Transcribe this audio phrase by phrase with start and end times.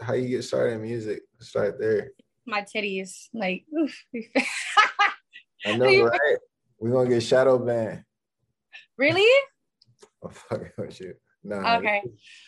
[0.00, 1.22] how you get started in music.
[1.40, 2.10] Start there.
[2.46, 3.64] My titties, like.
[5.66, 6.38] I know, right?
[6.78, 8.04] We're gonna get shadow banned.
[8.96, 9.26] Really?
[10.22, 11.14] I'm fucking with you.
[11.44, 11.76] Nah.
[11.78, 12.02] Okay.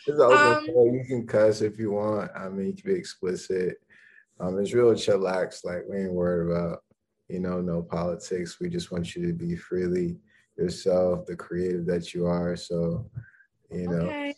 [0.07, 2.31] It's open um, You can cuss if you want.
[2.35, 3.77] I mean, you can be explicit.
[4.39, 5.63] Um, it's real chillax.
[5.63, 6.79] Like we ain't worried about,
[7.27, 8.59] you know, no politics.
[8.59, 10.17] We just want you to be freely
[10.57, 12.55] yourself, the creative that you are.
[12.55, 13.09] So,
[13.71, 14.05] you know.
[14.05, 14.35] Okay.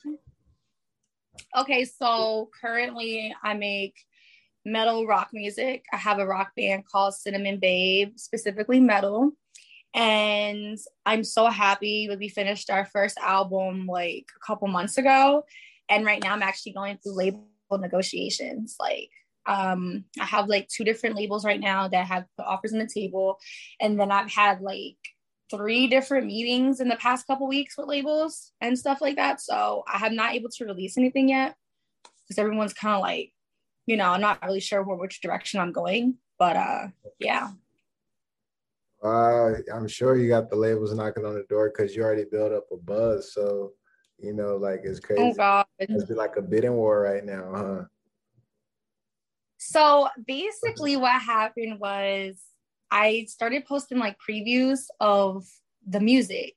[1.55, 3.95] Okay, so currently I make
[4.65, 5.85] metal rock music.
[5.93, 9.31] I have a rock band called Cinnamon Babe, specifically metal.
[9.93, 15.43] And I'm so happy that we finished our first album like a couple months ago.
[15.89, 18.75] And right now I'm actually going through label negotiations.
[18.79, 19.09] Like
[19.45, 22.87] um I have like two different labels right now that have the offers on the
[22.87, 23.37] table.
[23.79, 24.97] And then I've had like
[25.49, 29.41] three different meetings in the past couple weeks with labels and stuff like that.
[29.41, 31.55] So I have not able to release anything yet
[32.27, 33.31] because everyone's kind of like,
[33.85, 36.15] you know, I'm not really sure where which direction I'm going.
[36.39, 36.87] But uh
[37.19, 37.51] yeah.
[39.03, 42.53] Uh, I'm sure you got the labels knocking on the door because you already built
[42.53, 43.33] up a buzz.
[43.33, 43.73] So,
[44.17, 45.21] you know, like it's crazy.
[45.21, 45.65] Oh God.
[45.77, 47.83] It's like a bidding war right now, huh?
[49.57, 52.41] So basically, what happened was
[52.93, 55.47] I started posting like previews of
[55.85, 56.53] the music,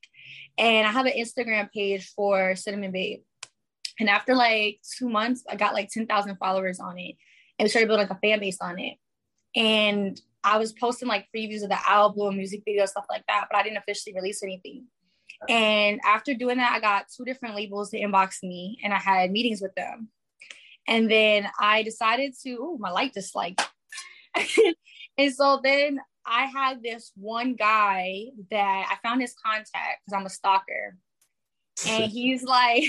[0.55, 3.21] and I have an Instagram page for Cinnamon Babe.
[3.99, 7.15] And after like two months, I got like 10,000 followers on it,
[7.57, 8.97] and we started building like a fan base on it.
[9.55, 13.57] And I was posting like previews of the album, music video, stuff like that, but
[13.57, 14.85] I didn't officially release anything.
[15.49, 19.31] And after doing that, I got two different labels to inbox me and I had
[19.31, 20.09] meetings with them.
[20.87, 23.59] And then I decided to, oh, my light just like.
[25.17, 30.25] and so then I had this one guy that I found his contact because I'm
[30.25, 30.97] a stalker.
[31.87, 32.83] And he's like,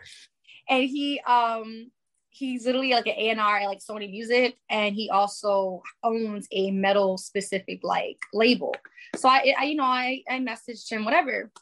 [0.68, 1.90] and he um
[2.30, 7.16] he's literally like an A&R at like Sony Music and he also owns a metal
[7.16, 8.74] specific like label.
[9.14, 11.52] So I, I you know, I, I messaged him, whatever.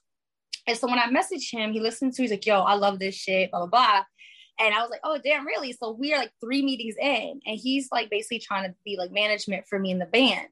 [0.67, 3.15] And so when I messaged him, he listened to, he's like, yo, I love this
[3.15, 4.03] shit, blah, blah, blah.
[4.59, 5.73] And I was like, oh, damn, really?
[5.73, 9.11] So we are like three meetings in and he's like basically trying to be like
[9.11, 10.49] management for me in the band.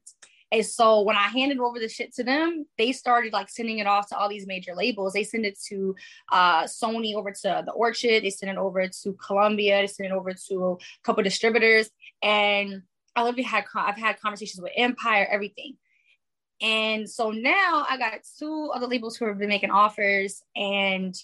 [0.51, 3.87] And so when I handed over the shit to them, they started like sending it
[3.87, 5.13] off to all these major labels.
[5.13, 5.95] They send it to
[6.31, 8.23] uh, Sony over to the Orchard.
[8.23, 9.81] They send it over to Columbia.
[9.81, 11.89] They send it over to a couple distributors.
[12.21, 12.83] And
[13.15, 15.77] I literally had I've had conversations with Empire, everything.
[16.61, 21.15] And so now I got two other labels who have been making offers, and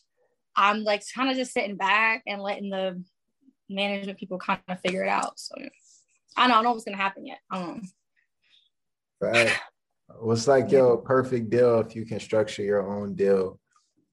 [0.55, 3.03] I'm like kind of just sitting back and letting the
[3.69, 5.39] management people kind of figure it out.
[5.39, 5.55] So
[6.35, 7.39] I don't know, what's gonna happen yet.
[7.51, 7.89] I don't know.
[9.19, 9.51] Right.
[10.19, 13.59] What's like your perfect deal if you can structure your own deal?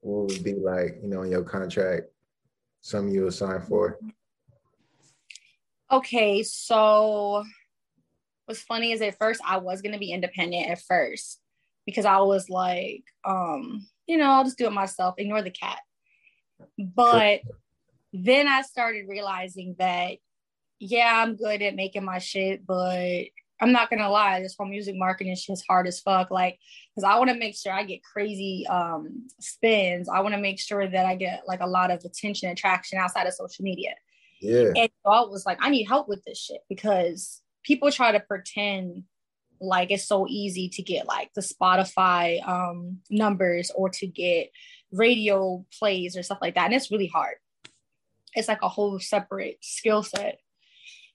[0.00, 2.08] What would be like, you know, in your contract,
[2.80, 3.98] some you would sign for?
[5.90, 7.44] Okay, so
[8.46, 11.40] what's funny is at first I was gonna be independent at first
[11.86, 15.80] because I was like, um, you know, I'll just do it myself, ignore the cat.
[16.78, 17.40] But
[18.12, 20.16] then I started realizing that,
[20.78, 23.24] yeah, I'm good at making my shit, but
[23.60, 26.30] I'm not gonna lie, this whole music marketing is just hard as fuck.
[26.30, 26.58] Like,
[26.94, 30.08] because I want to make sure I get crazy um spins.
[30.08, 32.98] I want to make sure that I get like a lot of attention and traction
[32.98, 33.94] outside of social media.
[34.40, 34.72] Yeah.
[34.76, 38.20] And so I was like, I need help with this shit because people try to
[38.20, 39.04] pretend
[39.60, 44.50] like it's so easy to get like the Spotify um numbers or to get
[44.92, 46.66] radio plays or stuff like that.
[46.66, 47.36] And it's really hard.
[48.34, 50.38] It's like a whole separate skill set.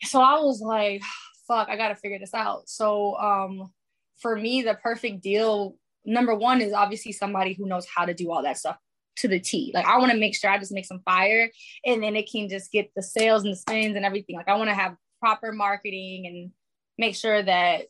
[0.04, 1.02] So I was like,
[1.50, 2.70] fuck, I got to figure this out.
[2.70, 3.74] So um,
[4.20, 8.32] for me, the perfect deal, number one, is obviously somebody who knows how to do
[8.32, 8.78] all that stuff
[9.18, 9.72] to the T.
[9.74, 11.50] Like I want to make sure I just make some fire
[11.86, 14.36] and then it can just get the sales and the spins and everything.
[14.38, 16.52] Like I want to have proper marketing and
[16.98, 17.88] make sure that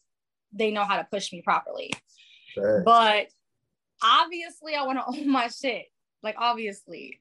[0.54, 1.94] they know how to push me properly.
[2.54, 2.82] Sure.
[2.84, 3.28] But
[4.02, 5.86] obviously I want to own my shit.
[6.24, 7.20] Like obviously.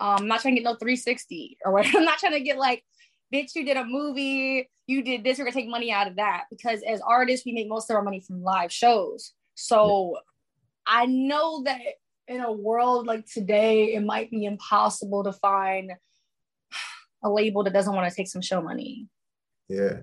[0.00, 1.98] Um, I'm not trying to get no 360 or whatever.
[1.98, 2.84] I'm not trying to get like
[3.32, 6.44] bitch, you did a movie, you did this, we're gonna take money out of that.
[6.50, 9.32] Because as artists, we make most of our money from live shows.
[9.54, 10.16] So.
[10.90, 11.80] I know that
[12.28, 15.92] in a world like today, it might be impossible to find
[17.22, 19.06] a label that doesn't want to take some show money.
[19.68, 19.98] Yeah.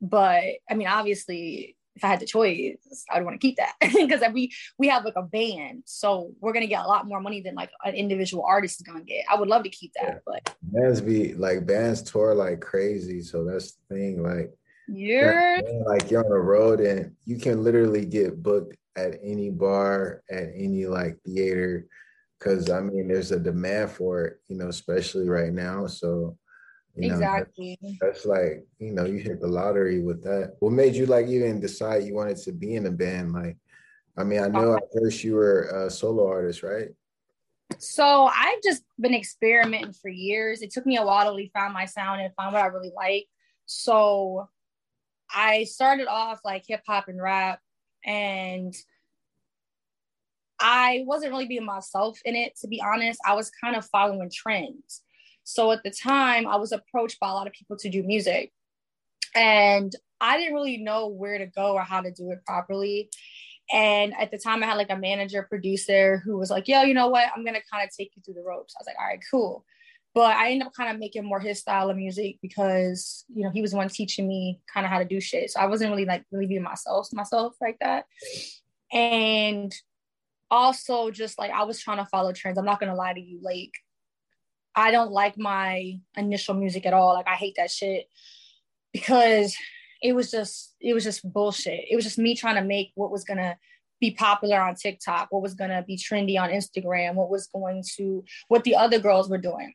[0.00, 2.76] But I mean, obviously, if I had the choice,
[3.10, 6.66] I'd want to keep that because we we have like a band, so we're gonna
[6.66, 9.24] get a lot more money than like an individual artist is gonna get.
[9.30, 10.18] I would love to keep that, yeah.
[10.26, 14.22] but bands be like bands tour like crazy, so that's the thing.
[14.22, 14.52] Like
[14.88, 20.22] you're like you're on the road and you can literally get booked at any bar,
[20.30, 21.86] at any like theater,
[22.38, 25.86] because I mean there's a demand for it, you know, especially right now.
[25.86, 26.38] So
[26.94, 27.78] You exactly.
[27.80, 30.56] That's, that's like, you know, you hit the lottery with that.
[30.60, 33.32] What made you like even decide you wanted to be in a band?
[33.32, 33.56] Like,
[34.16, 34.76] I mean, I know uh-huh.
[34.76, 36.88] at first you were a solo artist, right?
[37.78, 40.60] So I've just been experimenting for years.
[40.60, 42.92] It took me a while to really find my sound and find what I really
[42.94, 43.26] like.
[43.64, 44.48] So
[45.34, 47.60] I started off like hip hop and rap,
[48.04, 48.74] and
[50.60, 53.18] I wasn't really being myself in it, to be honest.
[53.26, 55.02] I was kind of following trends.
[55.44, 58.52] So at the time, I was approached by a lot of people to do music.
[59.34, 63.10] And I didn't really know where to go or how to do it properly.
[63.72, 66.94] And at the time, I had like a manager, producer who was like, yo, you
[66.94, 67.28] know what?
[67.34, 68.74] I'm going to kind of take you through the ropes.
[68.76, 69.64] I was like, all right, cool.
[70.14, 73.50] But I ended up kind of making more his style of music because, you know,
[73.50, 75.50] he was the one teaching me kind of how to do shit.
[75.50, 78.04] So I wasn't really like really being myself, myself like that.
[78.92, 79.74] And
[80.50, 82.58] also just like I was trying to follow trends.
[82.58, 83.40] I'm not going to lie to you.
[83.42, 83.72] Like,
[84.74, 87.14] I don't like my initial music at all.
[87.14, 88.08] Like I hate that shit
[88.92, 89.54] because
[90.02, 91.84] it was just it was just bullshit.
[91.90, 93.56] It was just me trying to make what was gonna
[94.00, 98.24] be popular on TikTok, what was gonna be trendy on Instagram, what was going to
[98.48, 99.74] what the other girls were doing.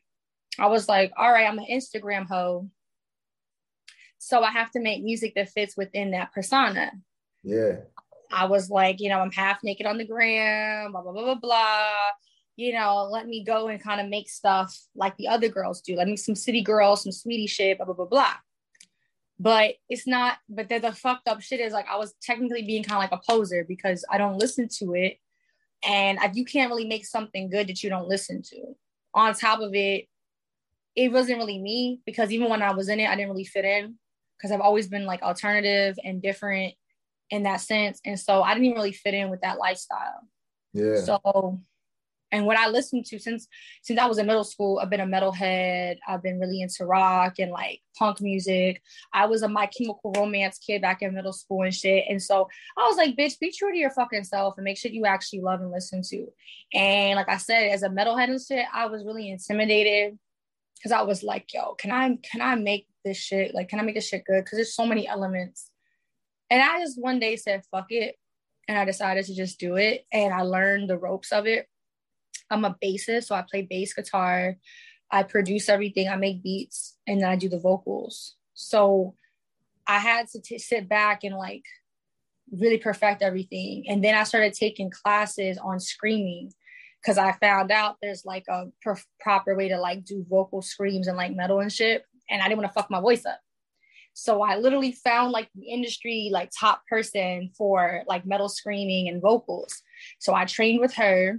[0.58, 2.68] I was like, all right, I'm an Instagram hoe.
[4.18, 6.90] So I have to make music that fits within that persona.
[7.44, 7.76] Yeah.
[8.32, 11.34] I was like, you know, I'm half naked on the gram, blah, blah, blah, blah,
[11.36, 11.86] blah
[12.58, 15.94] you know, let me go and kind of make stuff like the other girls do.
[15.94, 18.34] Let me some city girls, some sweetie shit, blah, blah, blah, blah.
[19.38, 22.82] But it's not, but the, the fucked up shit is like I was technically being
[22.82, 25.18] kind of like a poser because I don't listen to it.
[25.84, 28.74] And I, you can't really make something good that you don't listen to.
[29.14, 30.08] On top of it,
[30.96, 33.66] it wasn't really me because even when I was in it, I didn't really fit
[33.66, 33.94] in
[34.36, 36.74] because I've always been like alternative and different
[37.30, 38.00] in that sense.
[38.04, 40.26] And so I didn't even really fit in with that lifestyle.
[40.72, 40.96] Yeah.
[41.02, 41.60] So
[42.30, 43.48] and what I listened to since
[43.82, 45.96] since I was in middle school, I've been a metalhead.
[46.06, 48.82] I've been really into rock and like punk music.
[49.12, 52.04] I was a My Chemical Romance kid back in middle school and shit.
[52.08, 54.90] And so I was like, bitch, be true to your fucking self and make sure
[54.90, 56.26] you actually love and listen to.
[56.74, 60.18] And like I said, as a metalhead and shit, I was really intimidated
[60.76, 63.54] because I was like, yo, can I can I make this shit?
[63.54, 64.44] Like, can I make this shit good?
[64.44, 65.70] Because there's so many elements.
[66.50, 68.16] And I just one day said, fuck it.
[68.68, 70.04] And I decided to just do it.
[70.12, 71.66] And I learned the ropes of it
[72.50, 74.56] I'm a bassist, so I play bass guitar.
[75.10, 76.08] I produce everything.
[76.08, 78.36] I make beats, and then I do the vocals.
[78.54, 79.14] So
[79.86, 81.64] I had to t- sit back and like
[82.52, 83.84] really perfect everything.
[83.88, 86.52] And then I started taking classes on screaming
[87.02, 91.06] because I found out there's like a per- proper way to like do vocal screams
[91.06, 92.04] and like metal and shit.
[92.28, 93.40] And I didn't want to fuck my voice up.
[94.12, 99.22] So I literally found like the industry like top person for like metal screaming and
[99.22, 99.80] vocals.
[100.18, 101.38] So I trained with her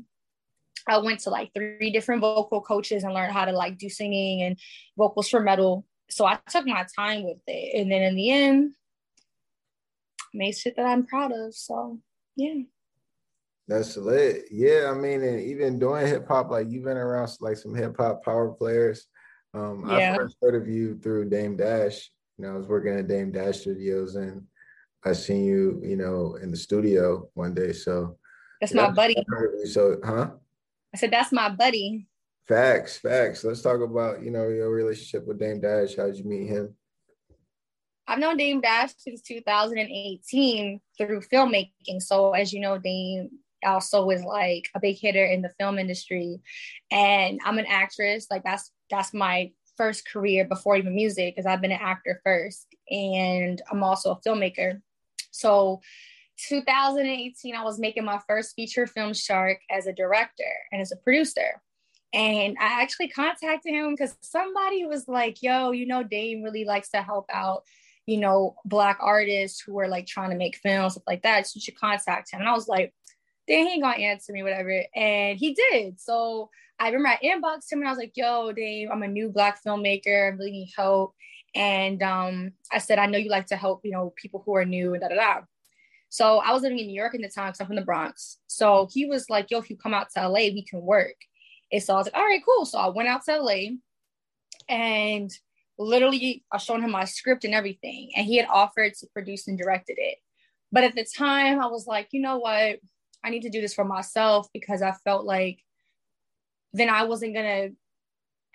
[0.87, 4.43] I went to like three different vocal coaches and learned how to like do singing
[4.43, 4.57] and
[4.97, 5.85] vocals for metal.
[6.09, 7.79] So I took my time with it.
[7.79, 8.73] And then in the end,
[10.33, 11.53] made shit that I'm proud of.
[11.55, 11.99] So
[12.35, 12.61] yeah.
[13.67, 14.45] That's lit.
[14.51, 17.95] Yeah, I mean, and even doing hip hop, like you've been around like some hip
[17.97, 19.05] hop power players.
[19.53, 20.13] Um, yeah.
[20.13, 22.09] I first heard of you through Dame Dash.
[22.37, 24.43] You know, I was working at Dame Dash Studios and
[25.05, 27.73] I seen you, you know, in the studio one day.
[27.73, 28.17] So
[28.59, 29.15] that's my buddy.
[29.65, 30.31] So, huh?
[30.93, 32.07] I said, that's my buddy.
[32.47, 33.43] Facts, facts.
[33.43, 35.95] Let's talk about, you know, your relationship with Dame Dash.
[35.95, 36.75] How did you meet him?
[38.07, 42.01] I've known Dame Dash since 2018 through filmmaking.
[42.01, 43.29] So as you know, Dame
[43.63, 46.39] also is like a big hitter in the film industry.
[46.89, 48.25] And I'm an actress.
[48.31, 52.65] Like that's that's my first career before even music, because I've been an actor first.
[52.89, 54.81] And I'm also a filmmaker.
[55.29, 55.81] So
[56.47, 60.97] 2018, I was making my first feature film Shark as a director and as a
[60.97, 61.61] producer.
[62.13, 66.89] And I actually contacted him because somebody was like, yo, you know, Dame really likes
[66.91, 67.63] to help out,
[68.07, 71.45] you know, Black artists who are like trying to make films, stuff like that.
[71.45, 72.39] So you should contact him.
[72.39, 72.93] And I was like,
[73.47, 74.83] then he ain't gonna answer me, whatever.
[74.95, 75.99] And he did.
[75.99, 79.29] So I remember I inboxed him and I was like, yo, Dame, I'm a new
[79.29, 80.25] Black filmmaker.
[80.25, 81.13] I really need help.
[81.53, 84.65] And um, I said, I know you like to help, you know, people who are
[84.65, 85.41] new and da da da.
[86.09, 88.39] So I was living in New York at the time because I'm from the Bronx.
[88.47, 91.15] So he was like, yo, if you come out to LA, we can work.
[91.71, 92.65] And so I was like, all right, cool.
[92.65, 93.77] So I went out to LA
[94.67, 95.31] and
[95.77, 98.11] literally I showed him my script and everything.
[98.15, 100.17] And he had offered to produce and directed it.
[100.71, 102.79] But at the time, I was like, you know what?
[103.23, 105.59] I need to do this for myself because I felt like
[106.73, 107.69] then I wasn't gonna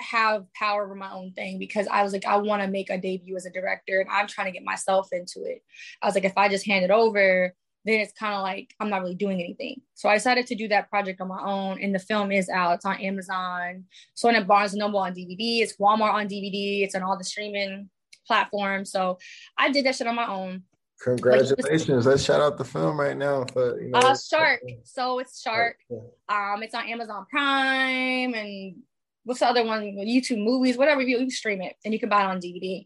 [0.01, 2.99] have power over my own thing because I was like, I want to make a
[2.99, 5.63] debut as a director and I'm trying to get myself into it.
[6.03, 8.89] I was like, if I just hand it over, then it's kind of like I'm
[8.89, 9.83] not really doing anything.
[9.95, 11.81] So I decided to do that project on my own.
[11.81, 12.77] And the film is out.
[12.77, 13.85] It's on Amazon.
[14.15, 15.61] So in Barnes and Noble on DVD.
[15.61, 16.83] It's Walmart on DVD.
[16.83, 17.91] It's on all the streaming
[18.27, 18.91] platforms.
[18.91, 19.19] So
[19.59, 20.63] I did that shit on my own.
[21.03, 22.07] Congratulations!
[22.07, 23.99] Let's shout out the film right now for you know.
[23.99, 24.63] Uh, Shark.
[24.85, 25.77] So it's Shark.
[25.91, 28.77] Um, it's on Amazon Prime and
[29.25, 29.83] what's the other one?
[29.83, 31.03] YouTube movies, whatever.
[31.03, 32.85] You, you stream it and you can buy it on DVD.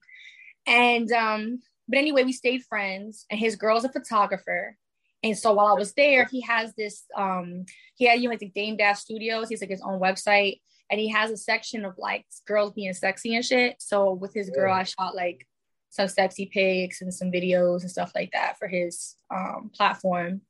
[0.66, 4.76] And um, but anyway, we stayed friends, and his girl's a photographer.
[5.22, 7.64] And so while I was there, he has this um
[7.96, 9.48] he had you know like the Dame Dash Studios.
[9.48, 13.34] He's like his own website, and he has a section of like girls being sexy
[13.34, 13.76] and shit.
[13.80, 15.46] So with his girl, I shot like
[15.90, 20.42] some sexy pics and some videos and stuff like that for his um, platform.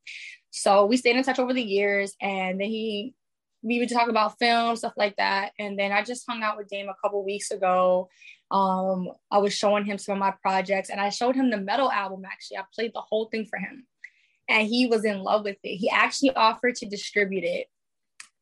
[0.51, 3.15] So we stayed in touch over the years, and then he
[3.63, 5.53] we would talk about film stuff like that.
[5.59, 8.09] And then I just hung out with Dame a couple weeks ago.
[8.51, 11.91] Um, I was showing him some of my projects, and I showed him the metal
[11.91, 12.23] album.
[12.25, 13.87] Actually, I played the whole thing for him,
[14.49, 15.77] and he was in love with it.
[15.77, 17.67] He actually offered to distribute it,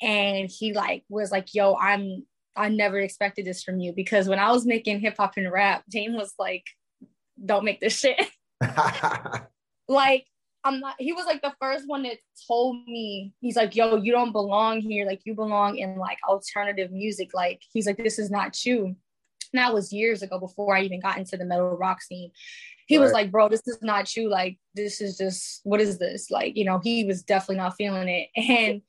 [0.00, 2.26] and he like was like, "Yo, I'm."
[2.58, 5.84] I never expected this from you because when I was making hip hop and rap,
[5.90, 6.64] Dame was like,
[7.44, 8.20] don't make this shit.
[9.88, 10.26] like,
[10.66, 12.18] I'm not, he was like the first one that
[12.48, 15.06] told me, he's like, yo, you don't belong here.
[15.06, 17.30] Like, you belong in like alternative music.
[17.32, 18.86] Like, he's like, this is not you.
[18.86, 18.96] And
[19.54, 22.32] that was years ago before I even got into the metal rock scene.
[22.88, 23.04] He right.
[23.04, 24.28] was like, bro, this is not you.
[24.28, 26.32] Like, this is just, what is this?
[26.32, 28.28] Like, you know, he was definitely not feeling it.
[28.36, 28.82] And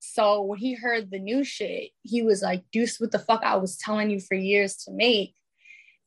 [0.00, 3.56] so when he heard the new shit, he was like, deuce, what the fuck I
[3.56, 5.34] was telling you for years to make.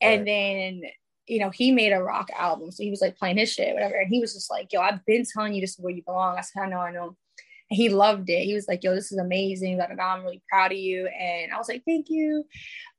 [0.01, 0.82] And then
[1.29, 2.71] you know, he made a rock album.
[2.71, 3.95] So he was like playing his shit, whatever.
[3.95, 6.38] And he was just like, yo, I've been telling you this is where you belong.
[6.38, 7.15] I said, I know, I know.
[7.69, 8.45] And he loved it.
[8.45, 9.77] He was like, yo, this is amazing.
[9.77, 11.07] That I'm really proud of you.
[11.07, 12.45] And I was like, thank you.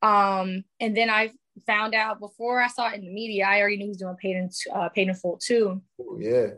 [0.01, 1.33] Um, and then I
[1.67, 4.17] found out before I saw it in the media, I already knew he was doing
[4.17, 5.83] paid in, uh, paid in full too.
[6.19, 6.51] Yeah.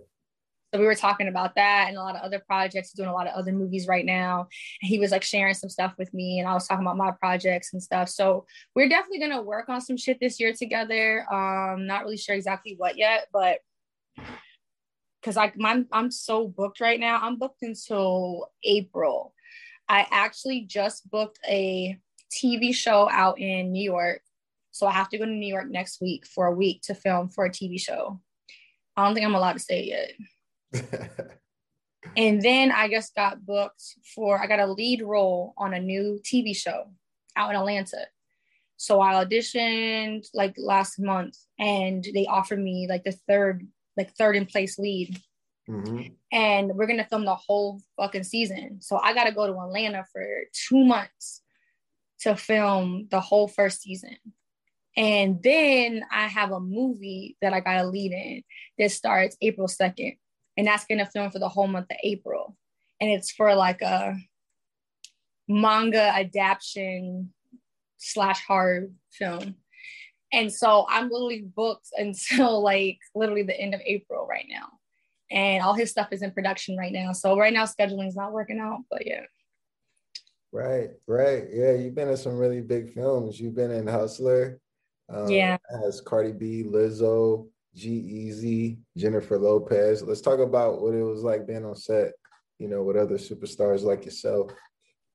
[0.73, 3.27] So we were talking about that and a lot of other projects, doing a lot
[3.27, 4.49] of other movies right now.
[4.81, 7.11] And he was like sharing some stuff with me, and I was talking about my
[7.11, 8.09] projects and stuff.
[8.09, 11.27] So we're definitely gonna work on some shit this year together.
[11.33, 13.59] Um, not really sure exactly what yet, but
[15.21, 17.21] because like I'm I'm so booked right now.
[17.21, 19.35] I'm booked until April.
[19.89, 21.99] I actually just booked a
[22.33, 24.23] TV show out in New York.
[24.71, 27.29] So I have to go to New York next week for a week to film
[27.29, 28.21] for a TV show.
[28.97, 30.13] I don't think I'm allowed to say it yet.
[32.17, 33.83] and then I just got booked
[34.15, 36.91] for, I got a lead role on a new TV show
[37.37, 38.07] out in Atlanta.
[38.77, 44.37] So I auditioned like last month and they offered me like the third, like third
[44.37, 45.21] in place lead.
[45.69, 46.15] Mm-hmm.
[46.33, 48.83] And we're gonna film the whole fucking season.
[48.83, 51.43] So I gotta go to Atlanta for two months
[52.23, 54.17] to film the whole first season.
[54.97, 58.43] And then I have a movie that I got to lead in
[58.79, 60.19] that starts April 2nd
[60.57, 62.57] and that's going to film for the whole month of April.
[63.01, 64.17] And it's for like a
[65.49, 67.33] manga adaptation
[67.99, 69.57] slash horror film.
[70.33, 74.69] And so I'm literally booked until like literally the end of April right now.
[75.31, 77.13] And all his stuff is in production right now.
[77.13, 79.23] So right now scheduling is not working out, but yeah.
[80.53, 81.45] Right, right.
[81.51, 83.41] Yeah, you've been in some really big films.
[83.41, 84.61] You've been in Hustler.
[85.09, 85.57] Um, yeah.
[85.87, 90.03] As Cardi B, Lizzo, G-Eazy, Jennifer Lopez.
[90.03, 92.13] Let's talk about what it was like being on set,
[92.59, 94.53] you know, with other superstars like yourself.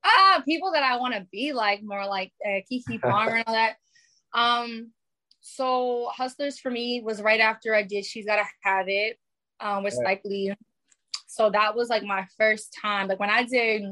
[0.03, 3.53] Ah, people that I want to be like, more like uh, Keke Palmer and all
[3.53, 3.75] that.
[4.33, 4.91] Um,
[5.41, 9.17] so Hustlers for me was right after I did She's Gotta Have It
[9.59, 10.53] um, with Spike Lee.
[11.27, 13.07] So that was like my first time.
[13.07, 13.83] Like when I did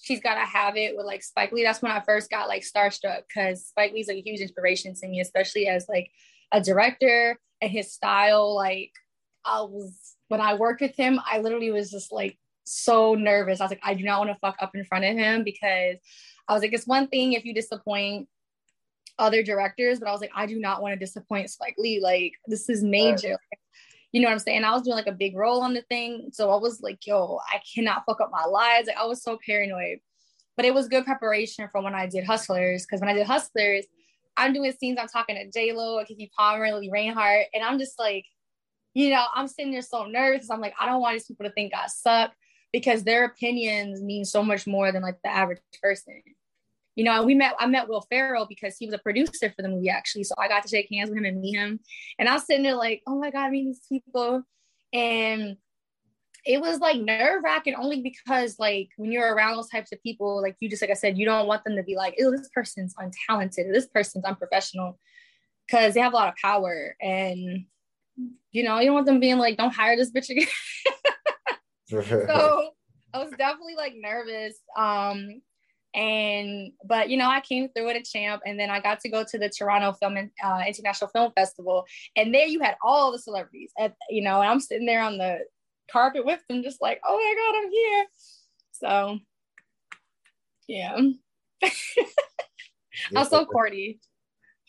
[0.00, 3.22] She's Gotta Have It with like Spike Lee, that's when I first got like starstruck
[3.28, 6.10] because Spike Lee's like a huge inspiration to me, especially as like
[6.52, 8.54] a director and his style.
[8.54, 8.92] Like
[9.44, 13.60] I was when I worked with him, I literally was just like so nervous.
[13.60, 15.96] I was like, I do not want to fuck up in front of him because
[16.48, 18.28] I was like, it's one thing if you disappoint
[19.18, 22.00] other directors, but I was like, I do not want to disappoint Spike Lee.
[22.00, 23.30] Like this is major.
[23.30, 23.60] Like,
[24.12, 24.64] you know what I'm saying?
[24.64, 26.30] I was doing like a big role on the thing.
[26.32, 28.88] So I was like, yo, I cannot fuck up my lives.
[28.88, 29.98] Like I was so paranoid.
[30.56, 32.84] But it was good preparation for when I did Hustlers.
[32.84, 33.86] Cause when I did Hustlers,
[34.36, 37.98] I'm doing scenes, I'm talking to J Lo, Keke Palmer, Lili Reinhart, and I'm just
[37.98, 38.24] like,
[38.94, 40.50] you know, I'm sitting there so nervous.
[40.50, 42.32] I'm like, I don't want these people to think I suck
[42.72, 46.22] because their opinions mean so much more than like the average person.
[46.94, 49.68] You know, we met, I met Will Ferrell because he was a producer for the
[49.68, 50.24] movie actually.
[50.24, 51.80] So I got to shake hands with him and meet him.
[52.18, 54.42] And I was sitting there like, oh my God, I meet these people.
[54.92, 55.56] And
[56.44, 60.42] it was like nerve wracking only because like when you're around those types of people,
[60.42, 62.48] like you just like I said, you don't want them to be like, oh, this
[62.54, 64.98] person's untalented, or this person's unprofessional,
[65.66, 66.96] because they have a lot of power.
[67.00, 67.66] And
[68.50, 70.48] you know, you don't want them being like, don't hire this bitch again.
[71.88, 72.70] so
[73.14, 74.58] I was definitely like nervous.
[74.76, 75.42] Um,
[75.94, 79.08] and but you know, I came through with a champ, and then I got to
[79.08, 81.84] go to the Toronto Film uh, International Film Festival,
[82.16, 85.18] and there you had all the celebrities, at you know, and I'm sitting there on
[85.18, 85.40] the
[85.92, 88.06] carpet with them, just like, oh my god, I'm here.
[88.72, 89.18] So,
[90.66, 90.96] yeah,
[91.64, 94.00] I was so corny.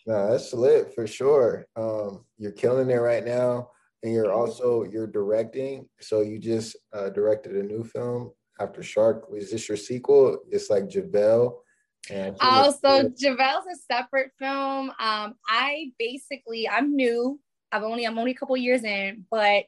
[0.06, 1.65] No, that's lit for sure.
[1.75, 3.70] Um, you're killing it right now,
[4.03, 5.88] and you're also you're directing.
[6.01, 9.30] So you just uh, directed a new film after Shark.
[9.30, 10.39] Was this your sequel?
[10.51, 11.63] It's like Javel.
[12.10, 14.89] And oh, so Javel's a separate film.
[15.00, 17.39] Um, I basically I'm new.
[17.72, 19.65] I've only I'm only a couple years in, but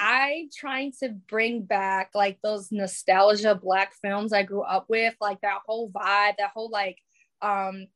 [0.00, 5.42] I trying to bring back like those nostalgia black films I grew up with, like
[5.42, 6.96] that whole vibe, that whole like
[7.42, 7.86] um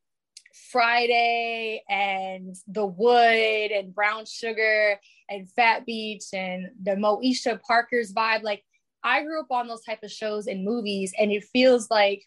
[0.71, 8.43] Friday and The Wood and Brown Sugar and Phat Beach and the Moesha Parker's vibe.
[8.43, 8.63] Like
[9.03, 12.23] I grew up on those type of shows and movies, and it feels like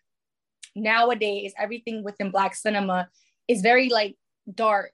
[0.75, 3.09] nowadays everything within Black cinema
[3.47, 4.15] is very like
[4.53, 4.93] dark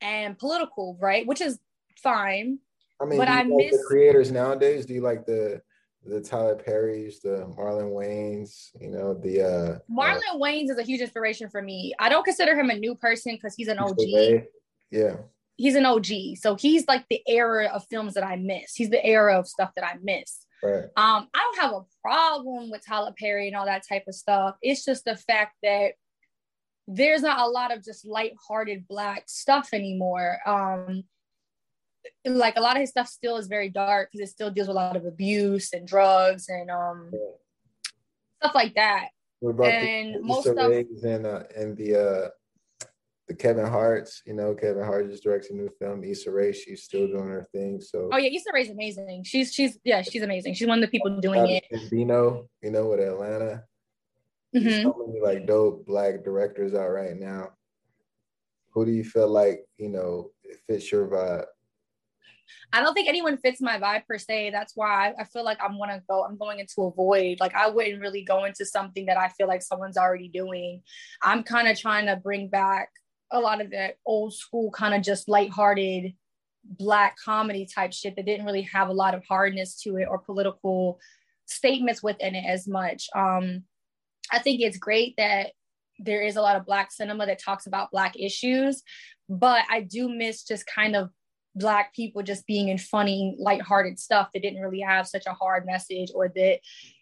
[0.00, 1.26] and political, right?
[1.26, 1.58] Which is
[2.02, 2.58] fine.
[3.02, 4.86] I mean, but I like miss the creators nowadays.
[4.86, 5.60] Do you like the
[6.04, 10.82] the Tyler Perry's, the Marlon Wayans, you know, the uh Marlon uh, Wayans is a
[10.82, 11.94] huge inspiration for me.
[11.98, 13.98] I don't consider him a new person because he's an OG.
[14.90, 15.16] Yeah.
[15.56, 16.06] He's an OG.
[16.36, 18.74] So he's like the era of films that I miss.
[18.74, 20.44] He's the era of stuff that I miss.
[20.62, 20.84] Right.
[20.96, 24.56] Um, I don't have a problem with Tyler Perry and all that type of stuff.
[24.62, 25.92] It's just the fact that
[26.88, 30.38] there's not a lot of just light-hearted black stuff anymore.
[30.46, 31.04] Um,
[32.24, 34.76] like a lot of his stuff still is very dark because it still deals with
[34.76, 37.18] a lot of abuse and drugs and um yeah.
[38.40, 39.08] stuff like that.
[39.42, 42.28] And the most Easter of eggs and uh, and the uh
[43.28, 46.52] the Kevin Hart's, you know, Kevin Hart just directs a new film, Issa Rae.
[46.52, 47.80] She's still doing her thing.
[47.80, 49.24] So oh yeah, Issa Rae's amazing.
[49.24, 50.54] She's she's yeah, she's amazing.
[50.54, 51.64] She's one of the people doing it.
[51.90, 53.64] Bino, you know, with Atlanta.
[54.54, 54.82] Mm-hmm.
[54.82, 57.50] So many like dope black directors out right now.
[58.72, 60.30] Who do you feel like you know
[60.68, 61.46] fits your vibe?
[62.72, 64.50] I don't think anyone fits my vibe per se.
[64.50, 66.24] That's why I feel like I'm gonna go.
[66.24, 67.38] I'm going into a void.
[67.40, 70.82] Like I wouldn't really go into something that I feel like someone's already doing.
[71.22, 72.88] I'm kind of trying to bring back
[73.30, 76.12] a lot of that old school kind of just lighthearted
[76.64, 80.18] black comedy type shit that didn't really have a lot of hardness to it or
[80.18, 81.00] political
[81.46, 83.08] statements within it as much.
[83.14, 83.64] Um,
[84.30, 85.52] I think it's great that
[85.98, 88.82] there is a lot of black cinema that talks about black issues,
[89.28, 91.10] but I do miss just kind of
[91.54, 95.66] black people just being in funny, lighthearted stuff that didn't really have such a hard
[95.66, 96.60] message or that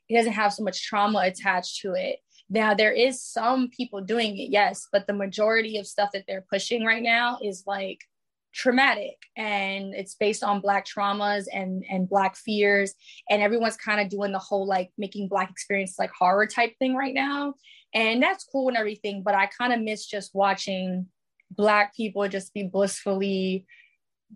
[0.08, 2.18] it doesn't have so much trauma attached to it.
[2.48, 6.44] Now there is some people doing it, yes, but the majority of stuff that they're
[6.50, 8.00] pushing right now is like
[8.52, 9.16] traumatic.
[9.36, 12.94] And it's based on black traumas and and black fears.
[13.28, 16.96] And everyone's kind of doing the whole like making black experience like horror type thing
[16.96, 17.54] right now.
[17.94, 21.06] And that's cool and everything but i kind of miss just watching
[21.50, 23.66] black people just be blissfully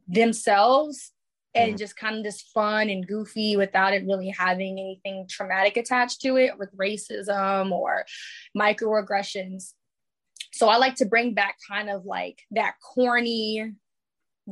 [0.09, 1.13] themselves
[1.55, 1.79] and mm-hmm.
[1.79, 6.37] just kind of just fun and goofy without it really having anything traumatic attached to
[6.37, 8.05] it with racism or
[8.57, 9.73] microaggressions.
[10.53, 13.73] So I like to bring back kind of like that corny,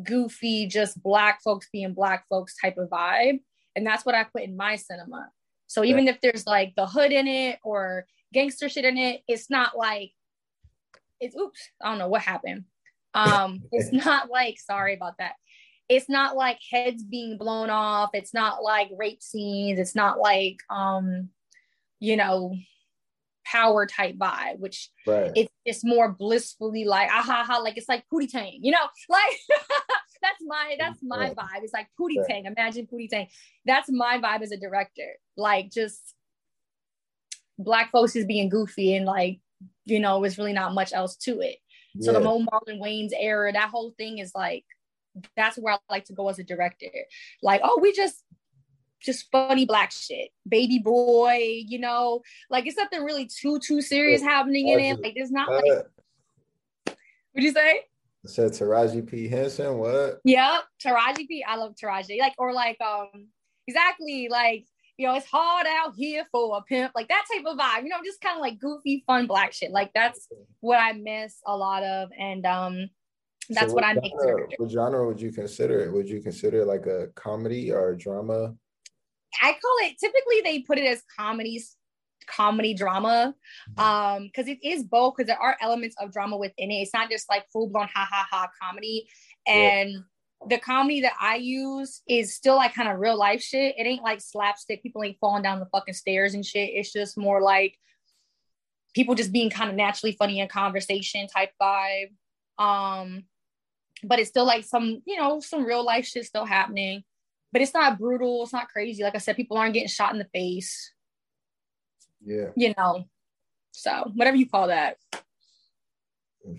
[0.03, 3.41] goofy, just black folks being black folks type of vibe.
[3.75, 5.29] And that's what I put in my cinema.
[5.67, 9.49] So even if there's like the hood in it or gangster shit in it, it's
[9.49, 10.13] not like
[11.19, 12.65] it's oops, I don't know what happened.
[13.15, 15.33] Um, it's not like sorry about that.
[15.89, 18.11] It's not like heads being blown off.
[18.15, 19.79] It's not like rape scenes.
[19.79, 21.29] It's not like um
[22.01, 22.57] you know
[23.45, 25.33] power type vibe which right.
[25.35, 28.79] it's it's more blissfully like aha ha like it's like pootie tang you know?
[29.09, 29.37] Like
[30.23, 31.35] that's my that's my yeah.
[31.35, 31.63] vibe.
[31.63, 32.29] It's like pootie right.
[32.29, 32.47] tang.
[32.47, 33.27] Imagine pootie tang.
[33.67, 35.17] That's my vibe as a director.
[35.37, 36.15] Like just
[37.59, 39.41] black folks is being goofy and like
[39.85, 41.57] you know it's really not much else to it
[42.01, 42.19] so yeah.
[42.19, 44.65] the Mo Marlon Wayans era that whole thing is like
[45.37, 46.91] that's where I like to go as a director.
[47.43, 48.25] Like, oh, we just
[49.01, 50.31] just funny black shit.
[50.49, 55.01] Baby boy, you know, like it's nothing really too too serious happening in it.
[55.03, 55.87] Like there's not like
[56.85, 56.97] what'd
[57.37, 57.81] you say?
[58.25, 59.29] I said Taraji P.
[59.29, 60.21] Henson, what?
[60.25, 61.45] Yep, Taraji P.
[61.47, 62.21] I love Taraji.
[62.21, 63.29] Like, or like um
[63.67, 64.67] exactly like
[64.99, 67.89] you know, it's hard out here for a pimp, like that type of vibe, you
[67.89, 69.71] know, just kind of like goofy, fun black shit.
[69.71, 70.29] Like that's
[70.61, 72.11] what I miss a lot of.
[72.19, 72.91] And um
[73.49, 74.13] that's so what, what I make.
[74.23, 75.93] Genre, what genre would you consider it?
[75.93, 78.55] Would you consider it like a comedy or a drama?
[79.41, 81.77] I call it typically they put it as comedies
[82.29, 83.35] comedy drama
[83.79, 87.11] um because it is both because there are elements of drama within it it's not
[87.11, 89.09] just like full-blown ha ha ha comedy
[89.47, 89.99] and yeah.
[90.49, 93.75] The comedy that I use is still like kind of real life shit.
[93.79, 94.83] It ain't like slapstick.
[94.83, 96.71] People ain't falling down the fucking stairs and shit.
[96.73, 97.79] It's just more like
[98.95, 102.13] people just being kind of naturally funny in conversation type vibe.
[102.59, 103.25] Um,
[104.05, 107.05] but it's still like some, you know, some real life shit still happening.
[107.53, 108.43] But it's not brutal.
[108.43, 109.03] It's not crazy.
[109.03, 110.93] Like I said, people aren't getting shot in the face.
[112.25, 112.49] Yeah.
[112.57, 113.05] You know.
[113.73, 114.97] So whatever you call that.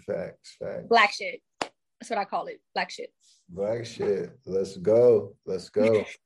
[0.06, 0.88] Facts, facts.
[0.88, 1.41] Black shit.
[1.60, 2.62] That's what I call it.
[2.74, 3.13] Black shit.
[3.49, 4.32] Black shit.
[4.45, 5.36] Let's go.
[5.45, 6.03] Let's go.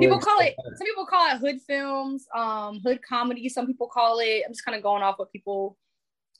[0.00, 3.48] people call it some people call it hood films, um, hood comedy.
[3.48, 5.76] Some people call it, I'm just kind of going off what people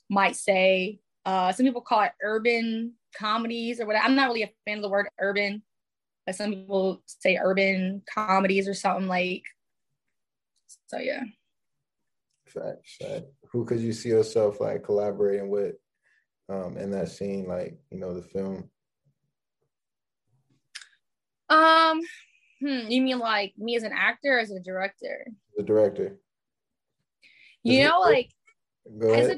[0.09, 0.99] might say.
[1.25, 4.05] Uh, some people call it urban comedies or whatever.
[4.05, 5.61] I'm not really a fan of the word urban,
[6.25, 9.43] but some people say urban comedies or something like.
[10.87, 11.23] So yeah.
[12.47, 13.25] Fact, fact.
[13.51, 15.75] Who could you see yourself like collaborating with
[16.49, 18.69] um in that scene, like, you know, the film?
[21.49, 22.01] Um,
[22.59, 25.27] hmm, you mean like me as an actor as a director?
[25.55, 26.17] The director.
[27.63, 28.29] You know, like
[29.01, 29.37] as a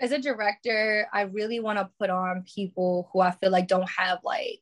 [0.00, 3.88] as a director, I really want to put on people who I feel like don't
[3.88, 4.60] have like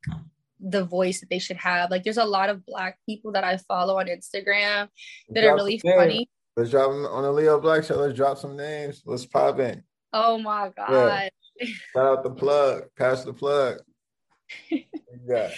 [0.61, 1.91] the voice that they should have.
[1.91, 4.89] Like there's a lot of black people that I follow on Instagram
[5.31, 6.29] that are really funny.
[6.57, 7.97] Let's drop them on the Leo Black Show.
[7.97, 9.03] Let's drop some names.
[9.07, 9.83] Let's pop in.
[10.13, 11.31] Oh my god.
[11.59, 11.69] Yeah.
[11.95, 12.85] Shout out the plug.
[12.99, 13.79] Pass the plug.
[14.71, 15.51] yeah.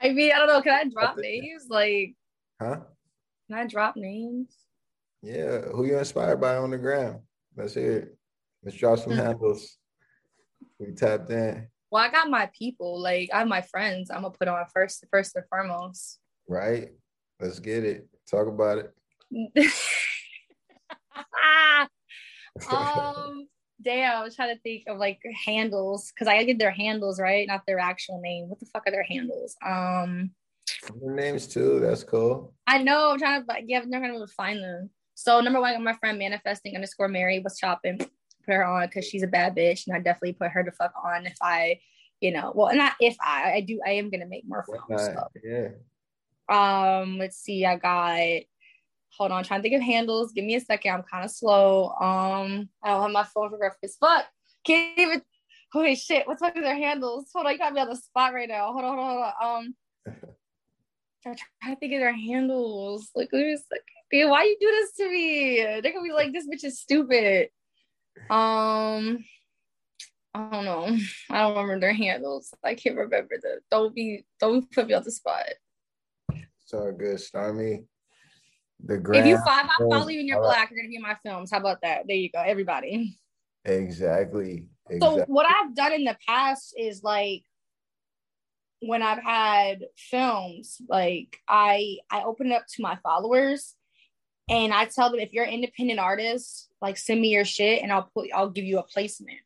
[0.00, 0.62] I mean, I don't know.
[0.62, 1.66] Can I drop names?
[1.68, 2.14] Like,
[2.60, 2.80] huh?
[3.48, 4.54] Can I drop names?
[5.22, 5.60] Yeah.
[5.72, 7.20] Who you inspired by on the gram?
[7.56, 8.18] Let's hear it.
[8.62, 9.78] Let's drop some handles.
[10.78, 11.68] We tapped in.
[11.90, 13.00] Well, I got my people.
[13.00, 14.10] Like, I have my friends.
[14.10, 16.18] I'm gonna put on first, first and foremost.
[16.48, 16.88] Right.
[17.40, 18.08] Let's get it.
[18.30, 18.92] Talk about it.
[22.70, 23.48] um,
[23.82, 27.46] damn, I was trying to think of like handles because I get their handles right,
[27.46, 28.48] not their actual name.
[28.48, 29.56] What the fuck are their handles?
[29.64, 30.30] Um,
[31.00, 31.80] their names too.
[31.80, 32.54] That's cool.
[32.66, 33.12] I know.
[33.12, 34.90] I'm trying to, but yeah, I'm never gonna be able to find them.
[35.14, 37.98] So number one, I got my friend manifesting underscore Mary was chopping.
[37.98, 40.92] Put her on because she's a bad bitch, and I definitely put her to fuck
[41.04, 41.80] on if I,
[42.20, 45.02] you know, well, not if I, I do, I am gonna make more films.
[45.02, 45.28] So.
[45.42, 45.68] Yeah.
[46.48, 47.66] Um, let's see.
[47.66, 48.42] I got
[49.16, 50.32] hold on, I'm trying to think of handles.
[50.32, 50.92] Give me a second.
[50.92, 51.90] I'm kind of slow.
[51.90, 53.98] Um, I don't have my phone for breakfast.
[54.00, 54.26] Fuck.
[54.64, 55.22] Can't even.
[55.72, 56.26] Holy shit.
[56.26, 57.30] What's fuck are their handles?
[57.34, 58.72] Hold on, you got me on the spot right now.
[58.72, 59.64] Hold on, hold on, hold on.
[59.64, 59.74] Um,
[61.26, 63.10] I'm trying to think of their handles.
[63.14, 65.56] Like, who's like, dude, why you do this to me?
[65.56, 67.48] They're gonna be like, this bitch is stupid.
[68.30, 69.24] Um,
[70.34, 70.96] I don't know.
[71.30, 72.54] I don't remember their handles.
[72.62, 73.60] I can't remember the.
[73.70, 74.24] Don't be.
[74.40, 75.46] Don't put me on the spot.
[76.64, 77.84] So good, Stormi.
[78.84, 81.02] The grand if you five, I follow you and you're black, you're gonna be in
[81.02, 81.50] my films.
[81.50, 82.06] How about that?
[82.06, 83.18] There you go, everybody.
[83.64, 84.66] Exactly.
[84.88, 85.20] exactly.
[85.20, 87.42] So what I've done in the past is like
[88.80, 93.74] when I've had films, like I I open it up to my followers
[94.48, 97.92] and I tell them if you're an independent artist, like send me your shit and
[97.92, 99.40] I'll put I'll give you a placement.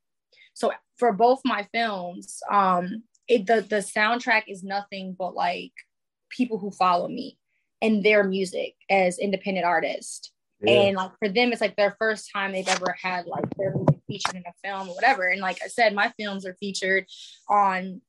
[0.55, 5.73] So for both my films, um it the the soundtrack is nothing but like
[6.29, 7.39] people who follow me
[7.83, 10.33] and their music as independent artists.
[10.61, 10.73] Yeah.
[10.73, 14.01] And like for them, it's like their first time they've ever had like their music
[14.07, 15.29] featured in a film or whatever.
[15.29, 17.07] And like I said, my films are featured
[17.49, 18.03] on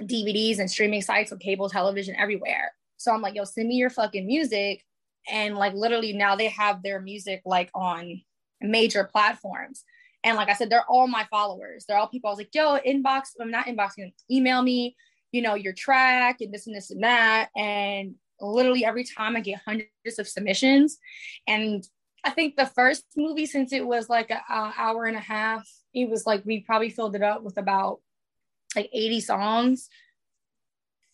[0.00, 2.72] DVDs and streaming sites on cable television everywhere.
[2.96, 4.82] So I'm like, yo, send me your fucking music.
[5.30, 8.20] And like literally now they have their music like on
[8.60, 9.84] major platforms.
[10.24, 11.84] And like I said, they're all my followers.
[11.86, 14.96] They're all people I was like, yo, inbox, I'm not inboxing, email me,
[15.30, 17.50] you know, your track and this and this and that.
[17.56, 20.98] And literally every time I get hundreds of submissions.
[21.46, 21.86] And
[22.24, 26.10] I think the first movie, since it was like an hour and a half, it
[26.10, 28.00] was like we probably filled it up with about
[28.74, 29.88] like 80 songs.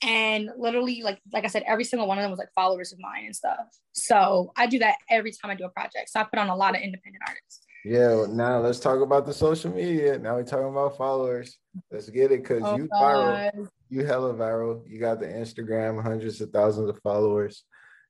[0.04, 2.98] And literally, like like I said, every single one of them was like followers of
[2.98, 3.58] mine and stuff.
[3.92, 6.08] So I do that every time I do a project.
[6.08, 7.60] So I put on a lot of independent artists.
[7.84, 10.18] Yeah, now let's talk about the social media.
[10.18, 11.58] Now we're talking about followers.
[11.90, 13.68] Let's get it because oh, you viral.
[13.92, 14.88] You hella viral.
[14.88, 17.64] You got the Instagram, hundreds of thousands of followers.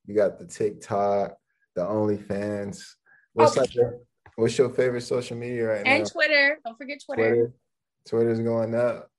[0.05, 1.35] You got the TikTok,
[1.75, 2.85] the OnlyFans.
[3.33, 3.99] What's like your,
[4.37, 5.95] what's your favorite social media right and now?
[5.95, 6.57] And Twitter.
[6.63, 7.35] Don't forget Twitter.
[7.35, 7.53] Twitter.
[8.07, 9.09] Twitter's going up.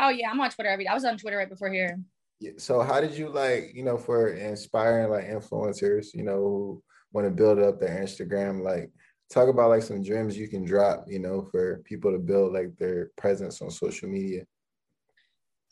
[0.00, 0.88] Oh yeah, I'm on Twitter every day.
[0.88, 2.00] I was on Twitter right before here.
[2.40, 6.82] Yeah, so how did you like, you know, for inspiring like influencers, you know, who
[7.12, 8.90] want to build up their Instagram, like
[9.30, 12.74] talk about like some gems you can drop, you know, for people to build like
[12.78, 14.46] their presence on social media.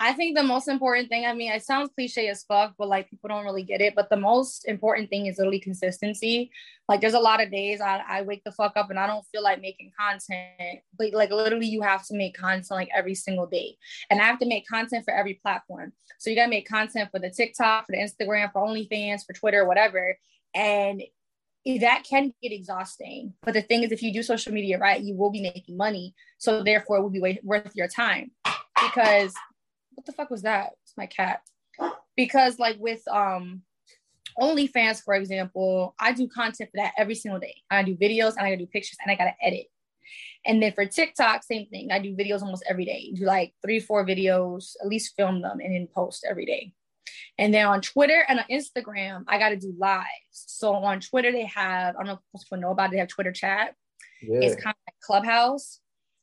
[0.00, 3.08] I think the most important thing, I mean, it sounds cliche as fuck, but like
[3.08, 3.94] people don't really get it.
[3.94, 6.50] But the most important thing is literally consistency.
[6.88, 9.24] Like there's a lot of days I, I wake the fuck up and I don't
[9.26, 10.80] feel like making content.
[10.98, 13.76] But like literally you have to make content like every single day.
[14.10, 15.92] And I have to make content for every platform.
[16.18, 19.64] So you gotta make content for the TikTok, for the Instagram, for OnlyFans, for Twitter,
[19.64, 20.18] whatever.
[20.54, 21.02] And
[21.80, 23.32] that can get exhausting.
[23.42, 26.14] But the thing is, if you do social media right, you will be making money.
[26.38, 28.32] So therefore, it will be worth your time.
[28.82, 29.32] Because
[29.94, 30.70] what the fuck was that?
[30.82, 31.40] It's my cat.
[32.16, 33.62] Because like with um
[34.38, 37.54] OnlyFans, for example, I do content for that every single day.
[37.70, 39.66] I do videos and I do pictures and I gotta edit.
[40.46, 41.90] And then for TikTok, same thing.
[41.90, 43.12] I do videos almost every day.
[43.14, 46.72] Do like three, four videos, at least film them and then post every day.
[47.38, 50.06] And then on Twitter and on Instagram, I got to do lives.
[50.30, 53.08] So on Twitter, they have, I don't know if people know about it, they have
[53.08, 53.74] Twitter chat.
[54.22, 54.40] Yeah.
[54.40, 55.80] It's kind of like Clubhouse.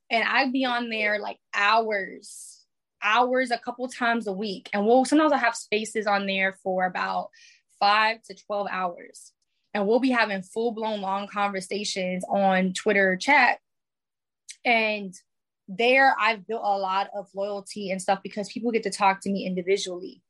[0.09, 2.60] And I'd be on there like hours,
[3.03, 4.69] hours, a couple times a week.
[4.73, 7.29] And we'll sometimes I have spaces on there for about
[7.79, 9.31] five to 12 hours.
[9.73, 13.59] And we'll be having full blown long conversations on Twitter chat.
[14.65, 15.13] And
[15.67, 19.31] there I've built a lot of loyalty and stuff because people get to talk to
[19.31, 20.21] me individually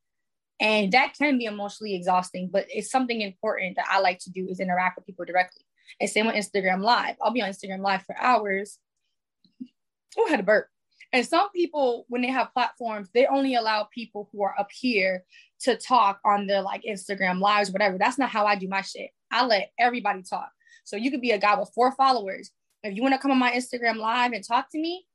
[0.62, 4.46] and that can be emotionally exhausting but it's something important that i like to do
[4.48, 5.62] is interact with people directly
[6.00, 8.78] and same with instagram live i'll be on instagram live for hours
[10.16, 10.68] oh had a burp
[11.12, 15.24] and some people when they have platforms they only allow people who are up here
[15.60, 17.98] to talk on the like instagram lives whatever.
[17.98, 19.10] That's not how i do my shit.
[19.30, 20.50] I let everybody talk.
[20.84, 22.50] So you could be a guy with four followers.
[22.82, 25.06] If you want to come on my instagram live and talk to me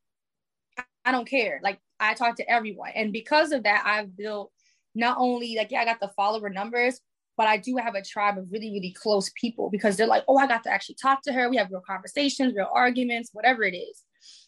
[1.05, 1.60] i don't care.
[1.63, 2.91] Like i talk to everyone.
[2.95, 4.51] And because of that i've built
[4.95, 7.01] not only like yeah, I got the follower numbers,
[7.38, 10.38] but I do have a tribe of really, really close people because they're like, oh,
[10.38, 11.49] I got to actually talk to her.
[11.49, 14.01] We have real conversations, real arguments, whatever it is.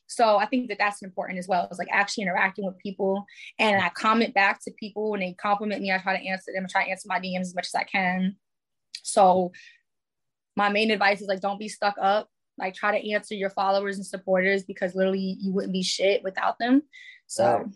[0.10, 1.68] So I think that that's important as well.
[1.70, 3.26] It's like actually interacting with people,
[3.60, 5.92] and I comment back to people when they compliment me.
[5.92, 6.66] I try to answer them.
[6.66, 8.36] I try to answer my DMs as much as I can.
[9.04, 9.52] So
[10.56, 12.28] my main advice is like, don't be stuck up.
[12.58, 16.58] Like try to answer your followers and supporters because literally you wouldn't be shit without
[16.60, 16.82] them.
[17.28, 17.70] So.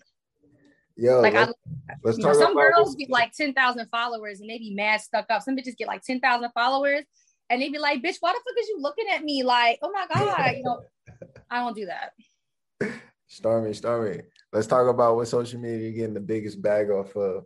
[0.95, 1.51] Yo, like let's,
[1.89, 5.41] I, let's know, some girls be like 10,000 followers and they be mad stuck up.
[5.41, 7.03] Some bitches get like 10,000 followers
[7.49, 9.43] and they be like, bitch, why the fuck is you looking at me?
[9.43, 10.81] Like, oh my God, you know,
[11.49, 12.13] I don't do that.
[13.29, 14.21] Stormi, Stormi,
[14.51, 17.45] let's talk about what social media you're getting the biggest bag off of.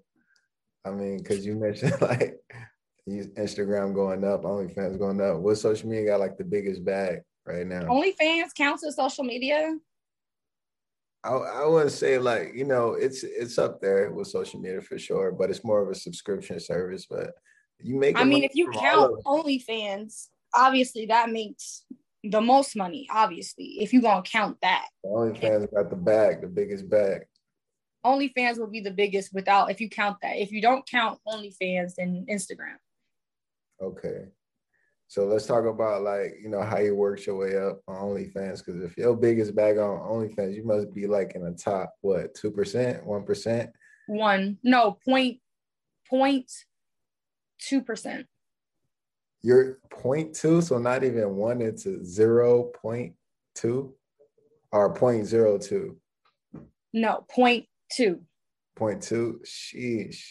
[0.85, 2.39] I mean, because you mentioned like
[3.07, 5.39] Instagram going up, OnlyFans going up.
[5.39, 7.83] What social media got like the biggest bag right now?
[7.83, 9.77] OnlyFans counts as social media.
[11.23, 14.97] I, I wouldn't say like you know it's it's up there with social media for
[14.97, 17.05] sure, but it's more of a subscription service.
[17.09, 17.31] But
[17.79, 18.17] you make.
[18.17, 21.83] I mean, if you count OnlyFans, obviously that makes
[22.29, 23.07] the most money.
[23.11, 27.21] Obviously, if you're gonna count that, OnlyFans got the bag, the biggest bag.
[28.05, 30.37] OnlyFans will be the biggest without if you count that.
[30.37, 32.77] If you don't count OnlyFans, then Instagram.
[33.81, 34.27] Okay.
[35.09, 38.63] So let's talk about like you know how you worked your way up on OnlyFans.
[38.63, 42.33] Because if your biggest bag on OnlyFans, you must be like in the top what
[42.35, 43.71] two percent, one percent.
[44.07, 45.39] One no point
[46.09, 46.51] point
[47.59, 48.27] two percent.
[49.47, 51.61] You're point 0.2, so not even one.
[51.61, 53.13] It's a zero point
[53.55, 53.93] two,
[54.73, 55.95] or 0.02.
[56.91, 57.65] No point
[57.97, 58.19] 0.2.
[58.77, 59.35] 0.2.
[59.45, 60.21] Sheesh.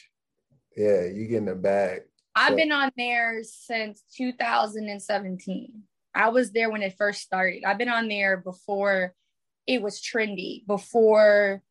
[0.77, 2.03] Yeah, you getting the bag.
[2.35, 5.73] I've been on there since 2017.
[6.15, 7.65] I was there when it first started.
[7.65, 9.15] I've been on there before
[9.67, 11.63] it was trendy, before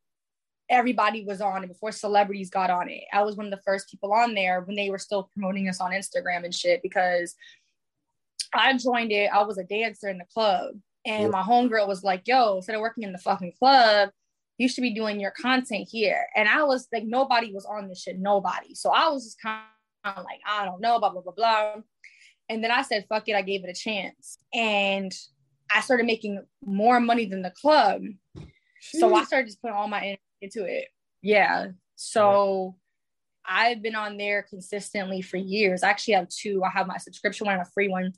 [0.70, 3.04] everybody was on it, before celebrities got on it.
[3.14, 5.80] I was one of the first people on there when they were still promoting us
[5.80, 7.36] on Instagram and shit because
[8.54, 9.30] I joined it.
[9.32, 10.76] I was a dancer in the club.
[11.06, 14.10] And my homegirl was like, yo, instead of working in the fucking club,
[14.58, 16.26] you should be doing your content here.
[16.36, 18.74] And I was like, nobody was on this shit, nobody.
[18.74, 19.62] So I was just kind
[20.04, 21.76] of like, I don't know, blah, blah, blah, blah.
[22.50, 24.40] And then I said, fuck it, I gave it a chance.
[24.52, 25.14] And
[25.72, 28.02] I started making more money than the club.
[28.80, 30.88] So I started just putting all my energy into it.
[31.22, 31.68] Yeah.
[31.96, 32.76] So
[33.48, 35.84] I've been on there consistently for years.
[35.84, 36.64] I actually have two.
[36.64, 38.14] I have my subscription one and a free one.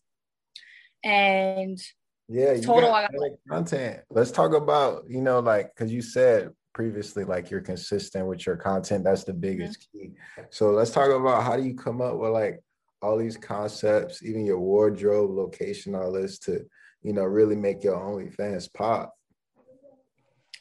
[1.04, 1.80] And
[2.28, 4.02] yeah, total I got like, content.
[4.10, 8.56] Let's talk about, you know, like because you said previously like you're consistent with your
[8.56, 10.10] content that's the biggest mm-hmm.
[10.10, 10.12] key
[10.52, 12.62] so let's talk about how do you come up with like
[13.02, 16.64] all these concepts even your wardrobe location all this to
[17.02, 19.17] you know really make your OnlyFans pop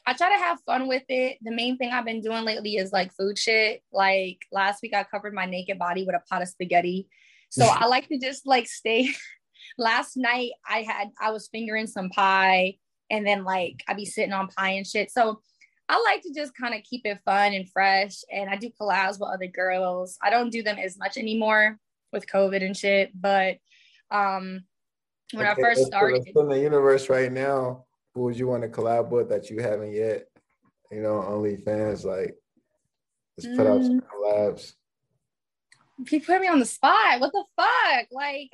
[0.06, 1.38] I try to have fun with it.
[1.42, 3.82] The main thing I've been doing lately is like food shit.
[3.92, 7.08] Like last week, I covered my naked body with a pot of spaghetti.
[7.50, 9.08] So I like to just like stay.
[9.78, 12.76] last night, I had I was fingering some pie,
[13.10, 15.10] and then like I'd be sitting on pie and shit.
[15.10, 15.40] So
[15.88, 18.18] I like to just kind of keep it fun and fresh.
[18.32, 20.18] And I do collabs with other girls.
[20.22, 21.78] I don't do them as much anymore
[22.12, 23.10] with COVID and shit.
[23.14, 23.58] But
[24.10, 24.64] um
[25.32, 27.85] when okay, I first started in the universe right now,
[28.16, 30.24] who would you want to collab with that you haven't yet?
[30.90, 32.34] You know, OnlyFans, like
[33.36, 34.06] let's put out some mm.
[34.08, 34.72] collabs.
[36.10, 37.20] You put me on the spot.
[37.20, 38.06] What the fuck?
[38.10, 38.50] Like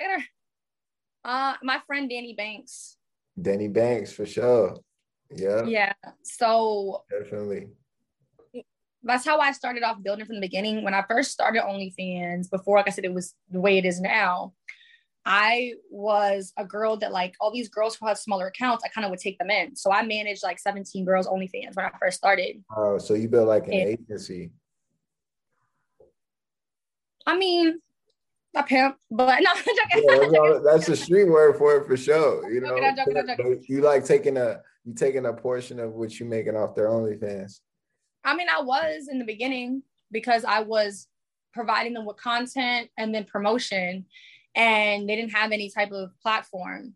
[1.24, 2.96] uh my friend Danny Banks.
[3.40, 4.80] Danny Banks for sure.
[5.30, 5.64] Yeah.
[5.64, 5.92] Yeah.
[6.24, 7.68] So definitely.
[9.04, 10.82] That's how I started off building from the beginning.
[10.82, 14.00] When I first started OnlyFans, before, like I said, it was the way it is
[14.00, 14.54] now.
[15.24, 19.04] I was a girl that like all these girls who have smaller accounts, I kind
[19.04, 19.76] of would take them in.
[19.76, 22.62] So I managed like 17 girls OnlyFans when I first started.
[22.76, 24.50] Oh, so you built like an and, agency.
[27.24, 27.80] I mean,
[28.56, 29.50] a pimp, but no,
[30.30, 32.50] yeah, that's, a street word for it for sure.
[32.52, 32.76] You know,
[33.68, 37.60] you like taking a you taking a portion of what you making off their OnlyFans.
[38.24, 41.08] I mean, I was in the beginning because I was
[41.52, 44.06] providing them with content and then promotion,
[44.54, 46.94] and they didn't have any type of platform.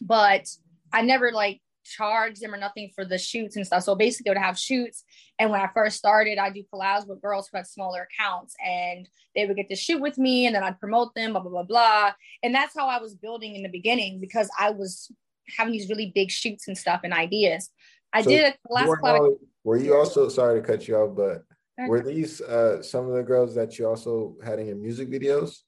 [0.00, 0.48] But
[0.92, 3.82] I never like charged them or nothing for the shoots and stuff.
[3.84, 5.04] So basically, I would have shoots.
[5.38, 9.08] And when I first started, I do collabs with girls who had smaller accounts, and
[9.34, 11.62] they would get to shoot with me, and then I'd promote them, blah blah blah
[11.62, 12.12] blah.
[12.42, 15.10] And that's how I was building in the beginning because I was
[15.56, 17.70] having these really big shoots and stuff and ideas.
[18.12, 19.36] I so did a last collab.
[19.64, 21.44] Were you also sorry to cut you off, but
[21.88, 25.62] were these uh, some of the girls that you also had in your music videos?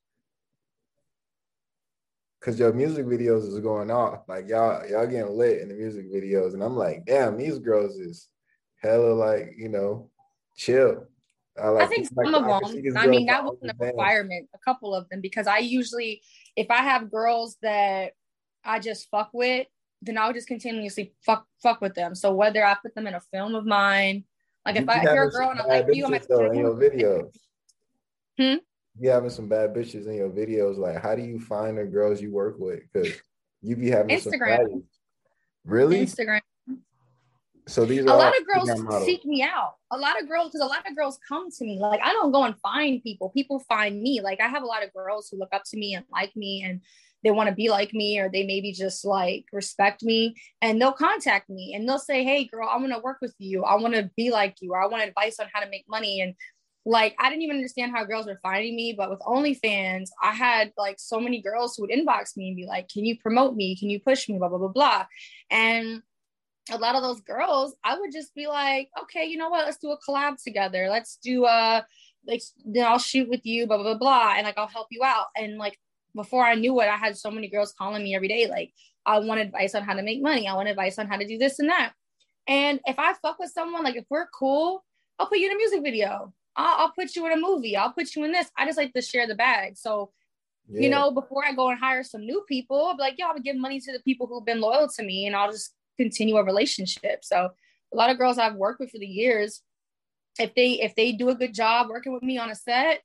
[2.42, 4.20] Cause your music videos is going off.
[4.28, 6.54] Like y'all, y'all getting lit in the music videos.
[6.54, 8.28] And I'm like, damn, these girls is
[8.80, 10.10] hella like, you know,
[10.56, 11.06] chill.
[11.60, 12.96] I, like, I think some like, of them.
[12.96, 14.48] I mean, that wasn't a requirement.
[14.54, 16.22] A couple of them, because I usually,
[16.54, 18.12] if I have girls that
[18.62, 19.66] I just fuck with,
[20.02, 22.14] then I would just continuously fuck fuck with them.
[22.14, 24.24] So whether I put them in a film of mine,
[24.66, 26.58] like you if I if you're a girl and I like you, I'm like, in
[26.58, 27.34] your videos.
[28.38, 28.56] Hmm
[28.98, 30.78] you having some bad bitches in your videos.
[30.78, 32.80] Like, how do you find the girls you work with?
[32.92, 33.12] Because
[33.62, 34.82] you be having Instagram.
[35.64, 36.06] Really?
[36.06, 36.40] Instagram.
[37.68, 39.74] So these are a lot of girls seek me out.
[39.90, 41.80] A lot of girls, because a lot of girls come to me.
[41.80, 43.30] Like I don't go and find people.
[43.30, 44.20] People find me.
[44.20, 46.62] Like I have a lot of girls who look up to me and like me,
[46.62, 46.80] and
[47.24, 50.92] they want to be like me, or they maybe just like respect me, and they'll
[50.92, 53.64] contact me and they'll say, "Hey, girl, I want to work with you.
[53.64, 56.20] I want to be like you, or I want advice on how to make money."
[56.20, 56.34] And
[56.86, 60.72] like I didn't even understand how girls were finding me, but with OnlyFans, I had
[60.78, 63.76] like so many girls who would inbox me and be like, "Can you promote me?
[63.76, 65.06] Can you push me?" Blah blah blah blah,
[65.50, 66.00] and
[66.70, 69.66] a lot of those girls, I would just be like, "Okay, you know what?
[69.66, 70.88] Let's do a collab together.
[70.88, 71.84] Let's do a
[72.24, 75.02] like then I'll shoot with you, blah blah blah blah, and like I'll help you
[75.02, 75.80] out." And like
[76.14, 78.72] before I knew it, I had so many girls calling me every day, like,
[79.04, 80.46] "I want advice on how to make money.
[80.46, 81.94] I want advice on how to do this and that."
[82.46, 84.84] And if I fuck with someone, like if we're cool,
[85.18, 86.32] I'll put you in a music video.
[86.56, 87.76] I'll, I'll, put you in a movie.
[87.76, 88.50] I'll put you in this.
[88.56, 89.76] I just like to share the bag.
[89.76, 90.10] So,
[90.68, 90.80] yeah.
[90.80, 93.38] you know, before I go and hire some new people, I'll be like, yeah, I'll
[93.38, 96.44] give money to the people who've been loyal to me and I'll just continue a
[96.44, 97.24] relationship.
[97.24, 97.50] So
[97.92, 99.62] a lot of girls I've worked with for the years,
[100.38, 103.02] if they if they do a good job working with me on a set,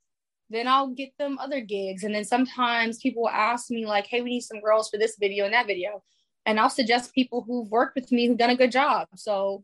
[0.50, 2.04] then I'll get them other gigs.
[2.04, 5.16] And then sometimes people will ask me like, hey, we need some girls for this
[5.20, 6.04] video and that video.
[6.46, 9.08] And I'll suggest people who've worked with me who've done a good job.
[9.16, 9.64] So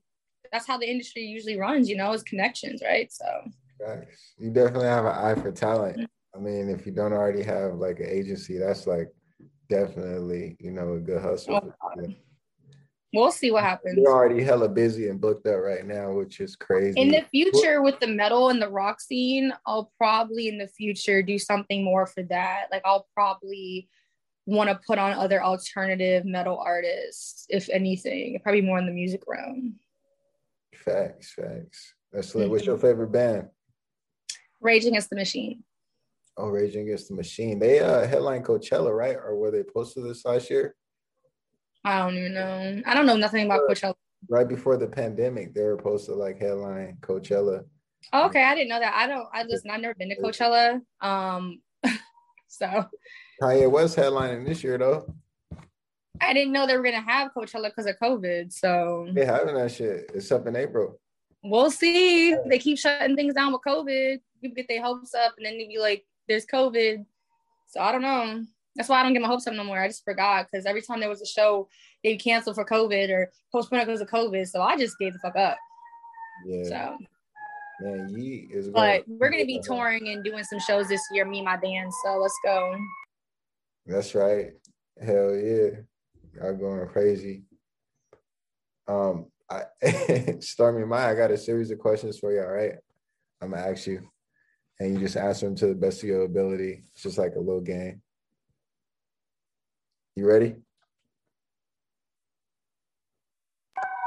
[0.51, 3.11] that's how the industry usually runs, you know, is connections, right?
[3.11, 3.25] So
[3.79, 4.33] Nice.
[4.37, 6.09] You definitely have an eye for talent.
[6.35, 9.09] I mean, if you don't already have like an agency, that's like
[9.69, 11.73] definitely, you know, a good hustle.
[13.13, 13.97] We'll see what happens.
[13.97, 16.99] You're already hella busy and booked up right now, which is crazy.
[16.99, 21.21] In the future, with the metal and the rock scene, I'll probably in the future
[21.21, 22.65] do something more for that.
[22.71, 23.89] Like I'll probably
[24.45, 29.21] want to put on other alternative metal artists, if anything, probably more in the music
[29.25, 29.75] realm.
[30.75, 31.93] Facts, facts.
[32.11, 32.49] That's mm-hmm.
[32.49, 33.47] what's your favorite band?
[34.61, 35.63] Rage Against the Machine.
[36.37, 37.59] Oh, Rage Against the Machine.
[37.59, 39.15] They uh headline Coachella, right?
[39.15, 40.75] Or were they posted this last year?
[41.83, 42.81] I don't even know.
[42.85, 43.95] I don't know nothing about Coachella.
[44.29, 47.63] Right before the pandemic, they were posted like headline Coachella.
[48.13, 48.93] Oh, okay, I didn't know that.
[48.95, 49.27] I don't.
[49.33, 49.71] I listen.
[49.71, 50.81] I've never been to Coachella.
[51.01, 51.61] Um,
[52.47, 52.85] so
[53.41, 55.13] Kanye West headlining this year though.
[56.19, 58.51] I didn't know they were gonna have Coachella because of COVID.
[58.51, 60.11] So they having that shit.
[60.13, 60.99] It's up in April.
[61.49, 62.35] We'll see.
[62.45, 65.67] They keep shutting things down with COVID people get their hopes up and then they
[65.67, 67.05] be like, there's COVID.
[67.67, 68.45] So I don't know.
[68.75, 69.79] That's why I don't get my hopes up no more.
[69.79, 71.67] I just forgot because every time there was a show,
[72.03, 74.47] they canceled for COVID or postponed because of COVID.
[74.47, 75.57] So I just gave the fuck up.
[76.45, 76.63] Yeah.
[76.63, 76.97] So.
[77.79, 78.69] Man, ye is.
[78.69, 81.91] But we're gonna be touring and doing some shows this year, me and my band.
[82.03, 82.75] So let's go.
[83.85, 84.51] That's right.
[84.99, 85.69] Hell yeah,
[86.35, 87.43] y'all going crazy.
[88.87, 92.41] Um, I, Stormi Maya, I got a series of questions for you.
[92.41, 92.73] All right,
[93.41, 94.01] I'm gonna ask you,
[94.79, 96.83] and you just answer them to the best of your ability.
[96.93, 98.01] It's just like a little game.
[100.15, 100.55] You ready?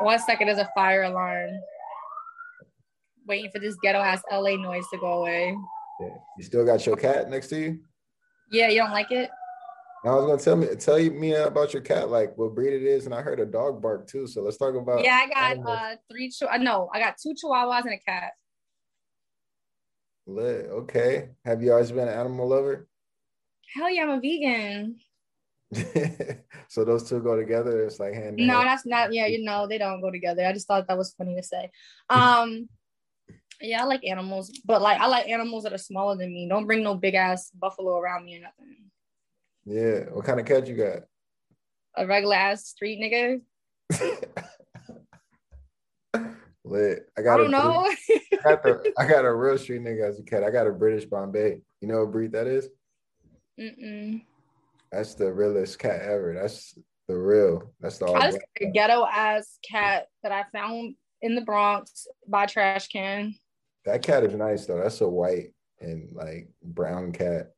[0.00, 1.50] One second, is a fire alarm.
[3.26, 5.56] Waiting for this ghetto ass LA noise to go away.
[6.00, 6.16] Yeah.
[6.38, 7.80] You still got your cat next to you?
[8.50, 9.30] Yeah, you don't like it?
[10.04, 12.82] I was gonna tell me tell you me about your cat, like what breed it
[12.82, 14.26] is, and I heard a dog bark too.
[14.26, 15.04] So let's talk about.
[15.04, 15.78] Yeah, I got animals.
[15.78, 16.30] uh three.
[16.30, 18.32] Ch- uh, no, I got two chihuahuas and a cat.
[20.26, 20.66] Lit.
[20.70, 21.30] Okay.
[21.44, 22.88] Have you always been an animal lover?
[23.74, 24.96] Hell yeah, I'm a vegan.
[26.68, 27.84] so those two go together.
[27.84, 28.36] It's like hand.
[28.38, 28.68] No, hand.
[28.68, 29.12] that's not.
[29.12, 30.46] Yeah, you know they don't go together.
[30.46, 31.70] I just thought that was funny to say.
[32.08, 32.68] Um,
[33.60, 36.48] yeah, I like animals, but like I like animals that are smaller than me.
[36.48, 38.89] Don't bring no big ass buffalo around me or nothing.
[39.70, 40.06] Yeah.
[40.10, 41.02] What kind of cat you got?
[41.96, 43.40] A regular ass street nigga.
[46.64, 47.08] Lit.
[47.16, 47.34] I got.
[47.34, 47.86] I don't know.
[47.88, 47.96] I
[48.42, 48.92] got the.
[48.98, 50.42] I got a real street nigga as a cat.
[50.42, 51.60] I got a British Bombay.
[51.80, 52.68] You know what breed that is?
[53.60, 54.24] Mm-mm.
[54.90, 56.34] That's the realest cat ever.
[56.34, 57.72] That's the real.
[57.80, 58.06] That's the.
[58.06, 63.36] I just a ghetto ass cat that I found in the Bronx by trash can.
[63.84, 64.82] That cat is nice though.
[64.82, 67.52] That's a white and like brown cat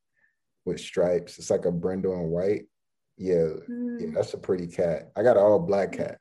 [0.65, 1.39] with stripes.
[1.39, 2.67] It's like a brindle and white.
[3.17, 4.01] Yeah, mm.
[4.01, 5.11] yeah, that's a pretty cat.
[5.17, 6.19] I got an all black cat.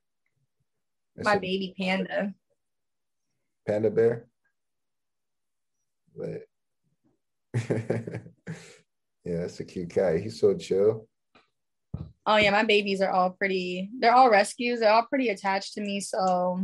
[1.15, 2.33] That's My a, baby panda.
[3.67, 4.27] Panda bear.
[6.15, 6.43] But
[7.69, 8.19] yeah,
[9.23, 10.19] that's a cute cat.
[10.19, 11.07] He's so chill.
[12.25, 13.89] Oh yeah, my babies are all pretty.
[13.99, 14.79] They're all rescues.
[14.79, 15.99] They're all pretty attached to me.
[15.99, 16.63] So.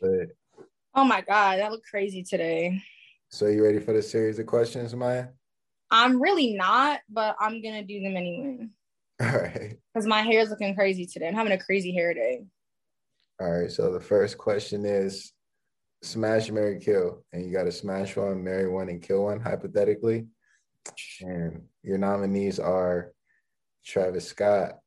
[0.00, 0.28] But,
[0.94, 2.82] oh my god, that looked crazy today.
[3.30, 5.28] So you ready for the series of questions, Maya?
[5.90, 8.68] I'm really not, but I'm gonna do them anyway.
[9.20, 9.76] All right.
[9.92, 11.28] Because my hair is looking crazy today.
[11.28, 12.44] I'm having a crazy hair day.
[13.40, 13.70] All right.
[13.70, 15.32] So the first question is
[16.02, 17.24] smash, marry, kill.
[17.32, 20.26] And you got to smash one, marry one, and kill one, hypothetically.
[21.20, 23.12] And your nominees are
[23.84, 24.78] Travis Scott,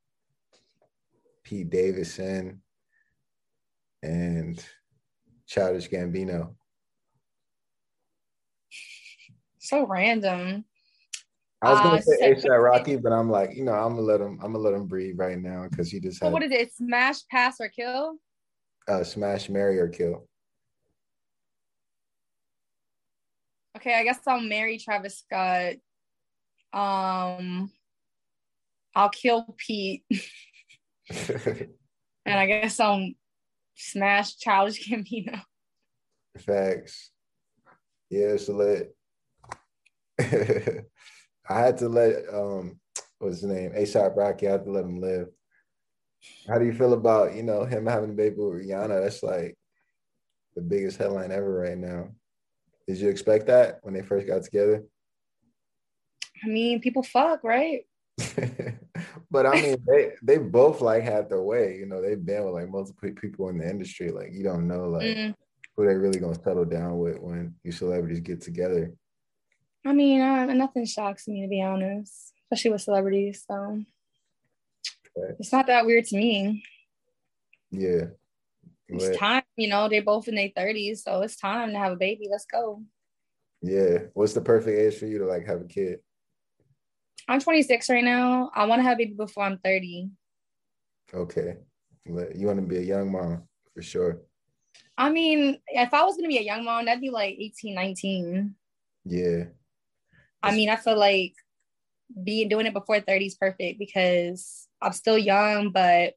[1.43, 2.62] Pete Davidson,
[4.02, 4.64] and
[5.47, 6.56] Childish Gambino.
[9.60, 10.66] So random.
[11.64, 14.20] I was gonna uh, say ASAP Rocky, but I'm like, you know, I'm gonna let
[14.20, 14.39] him.
[14.41, 16.20] I'm gonna let him breathe right now because he just.
[16.20, 16.74] So had, what is it?
[16.74, 18.16] Smash, pass, or kill?
[18.88, 20.28] Uh, smash, marry, or kill.
[23.78, 25.76] Okay, I guess I'll marry Travis Scott.
[26.74, 27.72] Um,
[28.95, 30.03] I'll kill Pete,
[31.09, 31.70] and
[32.26, 33.07] I guess I'll
[33.76, 35.41] smash Childish Gambino.
[36.39, 37.12] Facts.
[38.09, 38.88] Yeah, so let.
[41.52, 42.80] I had to let um
[43.20, 44.47] what's his name ASAP Rocky.
[44.47, 45.28] I had to let him live.
[46.47, 49.04] How do you feel about you know him having a baby with Rihanna?
[49.04, 49.58] That's like
[50.56, 52.10] the biggest headline ever right now.
[52.88, 54.84] Did you expect that when they first got together?
[56.43, 57.86] I mean, people fuck, right?
[59.32, 61.78] but I mean, they they both like had their way.
[61.78, 64.10] You know, they've been with like multiple people in the industry.
[64.10, 65.36] Like you don't know like mm.
[65.76, 68.93] who they really gonna settle down with when you celebrities get together.
[69.86, 73.44] I mean, uh, nothing shocks me to be honest, especially with celebrities.
[73.48, 73.84] So
[75.40, 76.64] it's not that weird to me.
[77.72, 78.06] Yeah.
[78.88, 81.96] It's time, you know, they're both in their 30s, so it's time to have a
[81.96, 82.28] baby.
[82.30, 82.84] Let's go.
[83.62, 84.00] Yeah.
[84.14, 86.00] What's the perfect age for you to like have a kid?
[87.28, 88.52] I'm 26 right now.
[88.54, 90.10] I want to have a baby before I'm 30.
[91.14, 91.58] Okay.
[92.06, 94.22] You want to be a young mom for sure.
[94.98, 97.74] I mean, if I was going to be a young mom, that'd be like 18,
[97.74, 98.56] 19.
[99.06, 99.44] Yeah.
[100.44, 101.34] I mean, I feel like
[102.24, 106.14] being doing it before 30 is perfect because I'm still young, but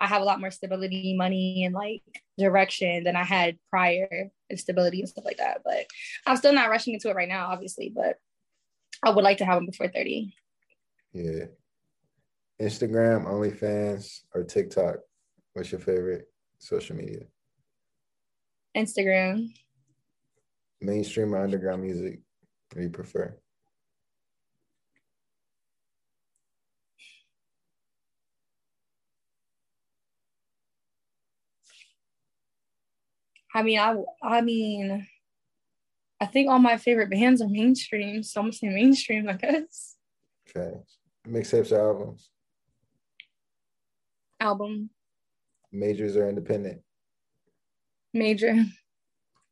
[0.00, 2.02] I have a lot more stability, money, and like
[2.36, 5.62] direction than I had prior and stability and stuff like that.
[5.64, 5.86] But
[6.26, 8.16] I'm still not rushing into it right now, obviously, but
[9.02, 10.34] I would like to have them before 30.
[11.12, 11.44] Yeah.
[12.60, 14.96] Instagram, OnlyFans, or TikTok?
[15.52, 16.26] What's your favorite
[16.58, 17.24] social media?
[18.76, 19.48] Instagram.
[20.80, 22.20] Mainstream or underground music?
[22.70, 23.36] What do you prefer?
[33.54, 35.06] I mean, I I mean,
[36.20, 39.96] I think all my favorite bands are mainstream, so I'm gonna say mainstream, I guess.
[40.48, 40.74] Okay.
[41.26, 42.30] Mixtapes or albums?
[44.40, 44.90] Album.
[45.72, 46.80] Majors or independent?
[48.14, 48.54] Major.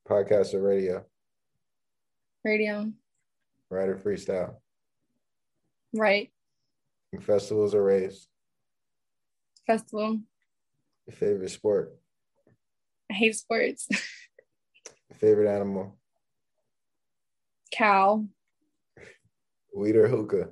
[0.09, 1.05] Podcast or radio?
[2.45, 2.93] Radio.
[3.71, 4.57] Writer freestyle?
[5.93, 6.31] Right.
[7.21, 8.29] Festivals or raves?
[9.67, 10.21] Festival.
[11.07, 11.97] Your favorite sport?
[13.17, 13.89] Hate sports.
[15.19, 15.97] Favorite animal?
[17.73, 18.25] Cow.
[19.75, 20.51] Weed or hookah?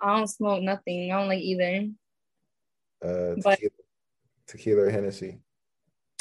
[0.00, 1.12] I don't smoke nothing.
[1.12, 1.88] I don't like either.
[3.04, 3.70] Uh, But- tequila,
[4.46, 5.40] tequila or Hennessy?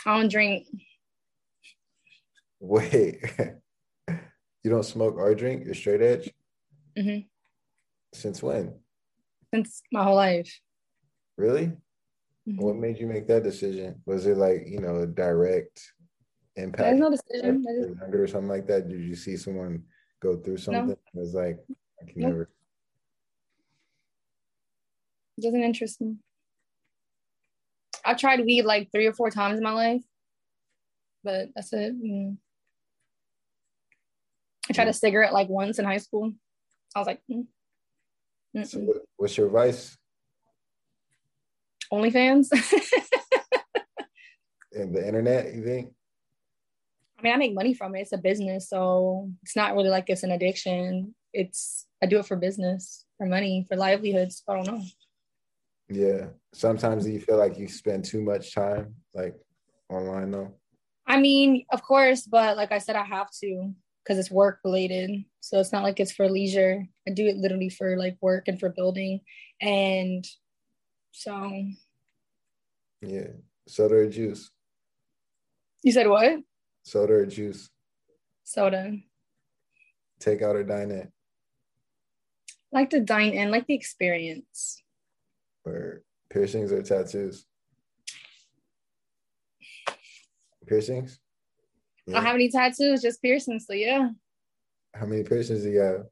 [0.05, 0.67] I don't drink.
[2.61, 3.19] Wait,
[4.09, 5.65] you don't smoke or drink?
[5.65, 6.29] You're straight edge?
[6.97, 7.19] Mm-hmm.
[8.13, 8.79] Since when?
[9.53, 10.59] since my whole life.
[11.37, 11.71] Really?
[12.49, 12.61] Mhm.
[12.61, 14.01] What made you make that decision?
[14.05, 15.93] Was it like, you know, a direct
[16.55, 16.83] impact?
[16.83, 17.45] There's no decision.
[17.45, 18.87] I when you just- or something like that?
[18.89, 19.83] Did you see someone
[20.19, 20.91] go through something?
[20.91, 21.59] It was like,
[22.01, 22.27] I can No.
[22.29, 22.49] never.
[25.37, 26.17] It doesn't interest me.
[28.03, 30.03] I've tried weed like three or four times in my life,
[31.23, 31.93] but that's it.
[32.01, 32.37] Mm.
[34.69, 36.33] I tried a cigarette like once in high school.
[36.95, 37.45] I was like, mm.
[38.65, 39.98] So what, what's your vice?
[41.91, 42.47] OnlyFans.
[44.71, 45.91] And the internet, you think?
[47.17, 48.01] I mean, I make money from it.
[48.01, 51.15] It's a business, so it's not really like it's an addiction.
[51.33, 54.43] It's I do it for business, for money, for livelihoods.
[54.47, 54.81] I don't know.
[55.89, 56.27] Yeah.
[56.53, 59.35] Sometimes you feel like you spend too much time like
[59.89, 60.53] online though.
[61.07, 63.73] I mean, of course, but like I said, I have to
[64.03, 65.25] because it's work related.
[65.41, 66.85] So it's not like it's for leisure.
[67.07, 69.21] I do it literally for like work and for building.
[69.61, 70.25] And
[71.11, 71.63] so
[73.01, 73.27] Yeah.
[73.67, 74.49] Soda or juice?
[75.83, 76.39] you said what?
[76.83, 77.69] Soda or juice?
[78.43, 78.97] Soda.
[80.19, 81.11] Take out or dine in?
[82.71, 84.81] Like to dine in, like the experience.
[85.65, 87.45] Or piercings or tattoos?
[90.67, 91.19] Piercings?
[92.07, 93.65] Oh, I don't have any tattoos, just piercings.
[93.65, 94.09] So yeah.
[94.95, 96.05] How many piercings do you have?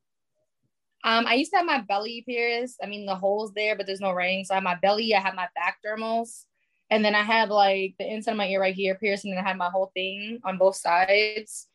[1.08, 2.80] Um, I used to have my belly pierced.
[2.84, 4.44] I mean, the hole's there, but there's no ring.
[4.44, 6.44] So I have my belly, I have my back dermals,
[6.90, 9.46] and then I have like the inside of my ear right here piercing, and then
[9.46, 11.68] I have my whole thing on both sides.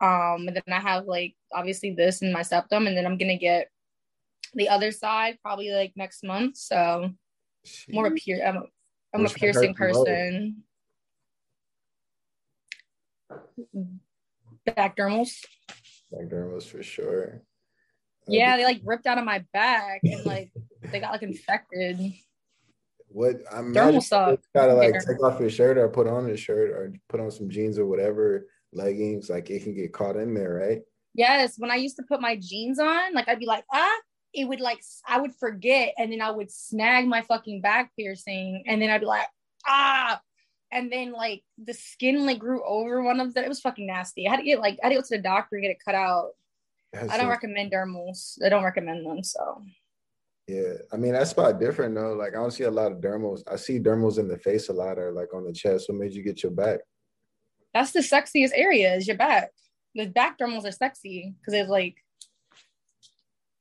[0.00, 3.38] Um, and then I have like obviously this in my septum, and then I'm gonna
[3.38, 3.68] get
[4.54, 6.56] the other side probably like next month.
[6.56, 7.08] So
[7.88, 8.62] more of a pier- I'm a,
[9.14, 10.64] I'm a piercing person.
[14.66, 15.36] Back dermals.
[16.10, 17.42] Back dermals for sure.
[18.28, 20.52] Yeah, they like ripped out of my back and like
[20.90, 22.14] they got like infected.
[23.08, 23.72] What I'm.
[23.72, 27.50] Gotta like take off your shirt or put on a shirt or put on some
[27.50, 29.28] jeans or whatever leggings.
[29.28, 30.82] Like it can get caught in there, right?
[31.14, 33.96] Yes, when I used to put my jeans on, like I'd be like, ah,
[34.32, 38.64] it would like I would forget, and then I would snag my fucking back piercing,
[38.66, 39.26] and then I'd be like,
[39.66, 40.20] ah,
[40.70, 43.44] and then like the skin like grew over one of them.
[43.44, 44.26] It was fucking nasty.
[44.26, 45.84] I had to get like I had to go to the doctor and get it
[45.84, 46.30] cut out.
[46.92, 48.36] That's I don't recommend dermals.
[48.44, 49.22] I don't recommend them.
[49.24, 49.62] So
[50.46, 52.12] Yeah, I mean that spot different though.
[52.12, 53.42] Like I don't see a lot of dermals.
[53.50, 55.88] I see dermals in the face a lot or like on the chest.
[55.88, 56.80] What made you get your back?
[57.74, 59.50] that's the sexiest area is your back.
[59.94, 61.96] The back dermals are sexy because it's like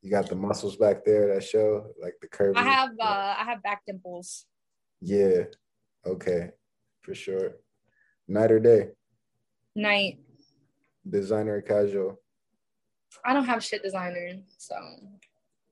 [0.02, 2.60] You got the muscles back there that show like the curves.
[2.60, 4.46] I have uh I have back dimples.
[5.00, 5.44] Yeah.
[6.06, 6.50] Okay.
[7.02, 7.52] For sure.
[8.28, 8.90] Night or day?
[9.76, 10.20] Night.
[11.10, 12.20] Designer casual?
[13.26, 14.76] I don't have shit designer, so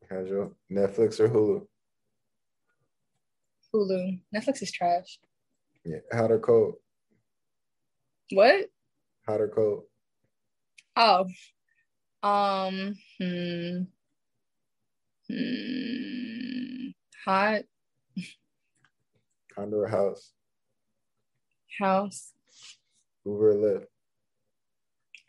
[0.08, 0.56] Casual.
[0.72, 1.66] Netflix or Hulu?
[3.74, 4.20] Hulu.
[4.36, 5.20] Netflix is trash.
[5.86, 6.00] Yeah.
[6.12, 6.76] Hot or cold?
[8.32, 8.66] What?
[9.28, 9.84] Hot or cold?
[10.96, 11.26] Oh.
[12.22, 13.82] Um hmm.
[15.30, 16.88] Hmm.
[17.26, 17.62] Hot
[19.56, 20.34] Condo or house?
[21.80, 22.34] house.
[23.26, 23.86] Uber or Lyft?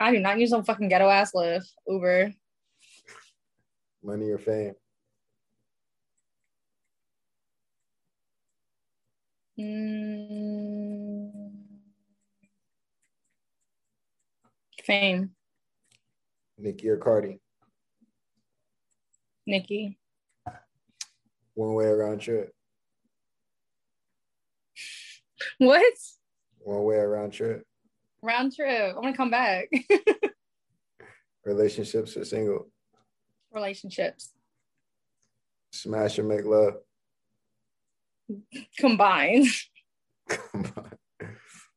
[0.03, 1.69] I do not use no fucking ghetto ass Lyft.
[1.87, 2.33] Uber.
[4.03, 4.73] Money or fame?
[9.59, 11.31] Mm.
[14.83, 15.31] Fame.
[16.57, 17.39] Nikki or Cardi?
[19.47, 19.99] Nikki.
[21.53, 22.55] One way around trip.
[25.59, 25.93] What?
[26.61, 27.67] One way around trip.
[28.23, 28.95] Round trip.
[28.95, 29.69] I want to come back.
[31.45, 32.71] Relationships or single?
[33.53, 34.31] Relationships
[35.73, 36.75] Smash or make love?
[38.79, 39.47] combined.
[40.29, 40.91] Come on.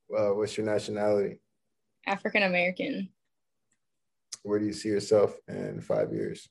[0.10, 1.40] Well, what's your nationality?
[2.06, 3.10] African American.
[4.44, 6.48] Where do you see yourself in five years?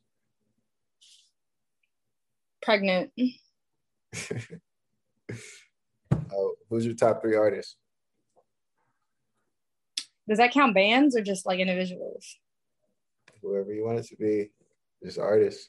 [2.63, 3.11] Pregnant.
[6.35, 7.77] Oh, who's your top three artists?
[10.29, 12.37] Does that count bands or just like individuals?
[13.43, 14.51] Whoever you want it to be,
[15.03, 15.69] just artists.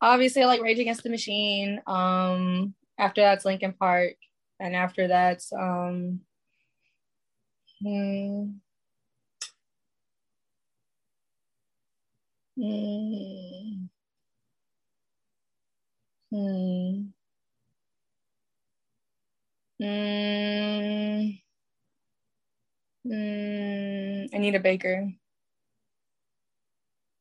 [0.00, 1.80] Obviously, I like Rage Against the Machine.
[1.86, 4.14] Um, after that's Linkin Park,
[4.60, 6.20] and after that's um,
[7.80, 8.58] Hmm.
[12.56, 13.86] Hmm.
[16.30, 17.12] Hmm.
[19.80, 21.40] Mm.
[23.06, 24.27] Mm.
[24.38, 25.10] Anita Baker.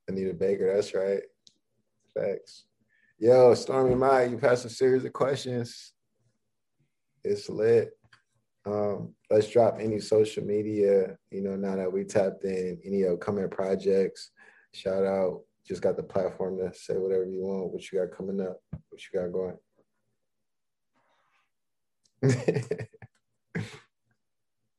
[0.08, 1.24] Anita Baker, that's right.
[2.14, 2.66] Facts.
[3.18, 5.94] Yo, Stormi Mai, you passed a series of questions.
[7.24, 7.90] It's lit.
[8.68, 13.50] Um, let's drop any social media, you know, now that we tapped in any upcoming
[13.50, 14.30] projects.
[14.76, 15.42] Shout out.
[15.68, 19.02] Just got the platform to say whatever you want, what you got coming up, what
[19.02, 19.58] you got going.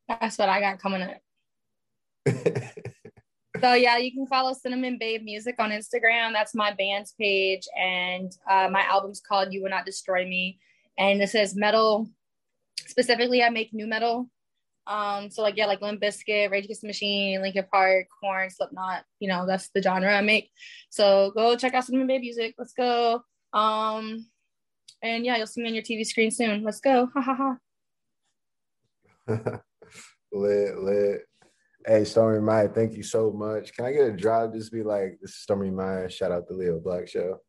[0.09, 1.21] That's what I got coming up.
[3.61, 6.33] so yeah, you can follow Cinnamon Babe Music on Instagram.
[6.33, 10.59] That's my band's page, and uh, my album's called "You Will Not Destroy Me,"
[10.99, 12.09] and this is metal.
[12.87, 14.29] Specifically, I make nu metal.
[14.87, 19.05] Um, so like yeah, like Limp Bizkit, Rage Against the Machine, Linkin Park, Korn, Slipknot.
[19.21, 20.51] You know, that's the genre I make.
[20.89, 22.55] So go check out Cinnamon Babe Music.
[22.59, 23.23] Let's go.
[23.53, 24.27] Um,
[25.03, 26.65] and yeah, you'll see me on your TV screen soon.
[26.65, 27.11] Let's go.
[27.15, 27.59] Ha ha ha.
[30.33, 31.28] lit, lit.
[31.89, 33.73] Hey, Stormi Maya, thank you so much.
[33.73, 34.53] Can I get a drop?
[34.53, 36.11] Just be like, this is Stormi Maya.
[36.11, 37.41] Shout out to the Leo Black Show.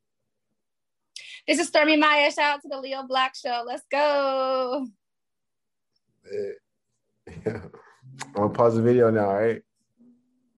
[1.45, 2.31] This is Stormi Maya.
[2.31, 3.63] Shout out to the Leo Black Show.
[3.67, 4.87] Let's go.
[6.31, 7.33] Yeah.
[7.47, 9.61] I'm gonna pause the video now, all right?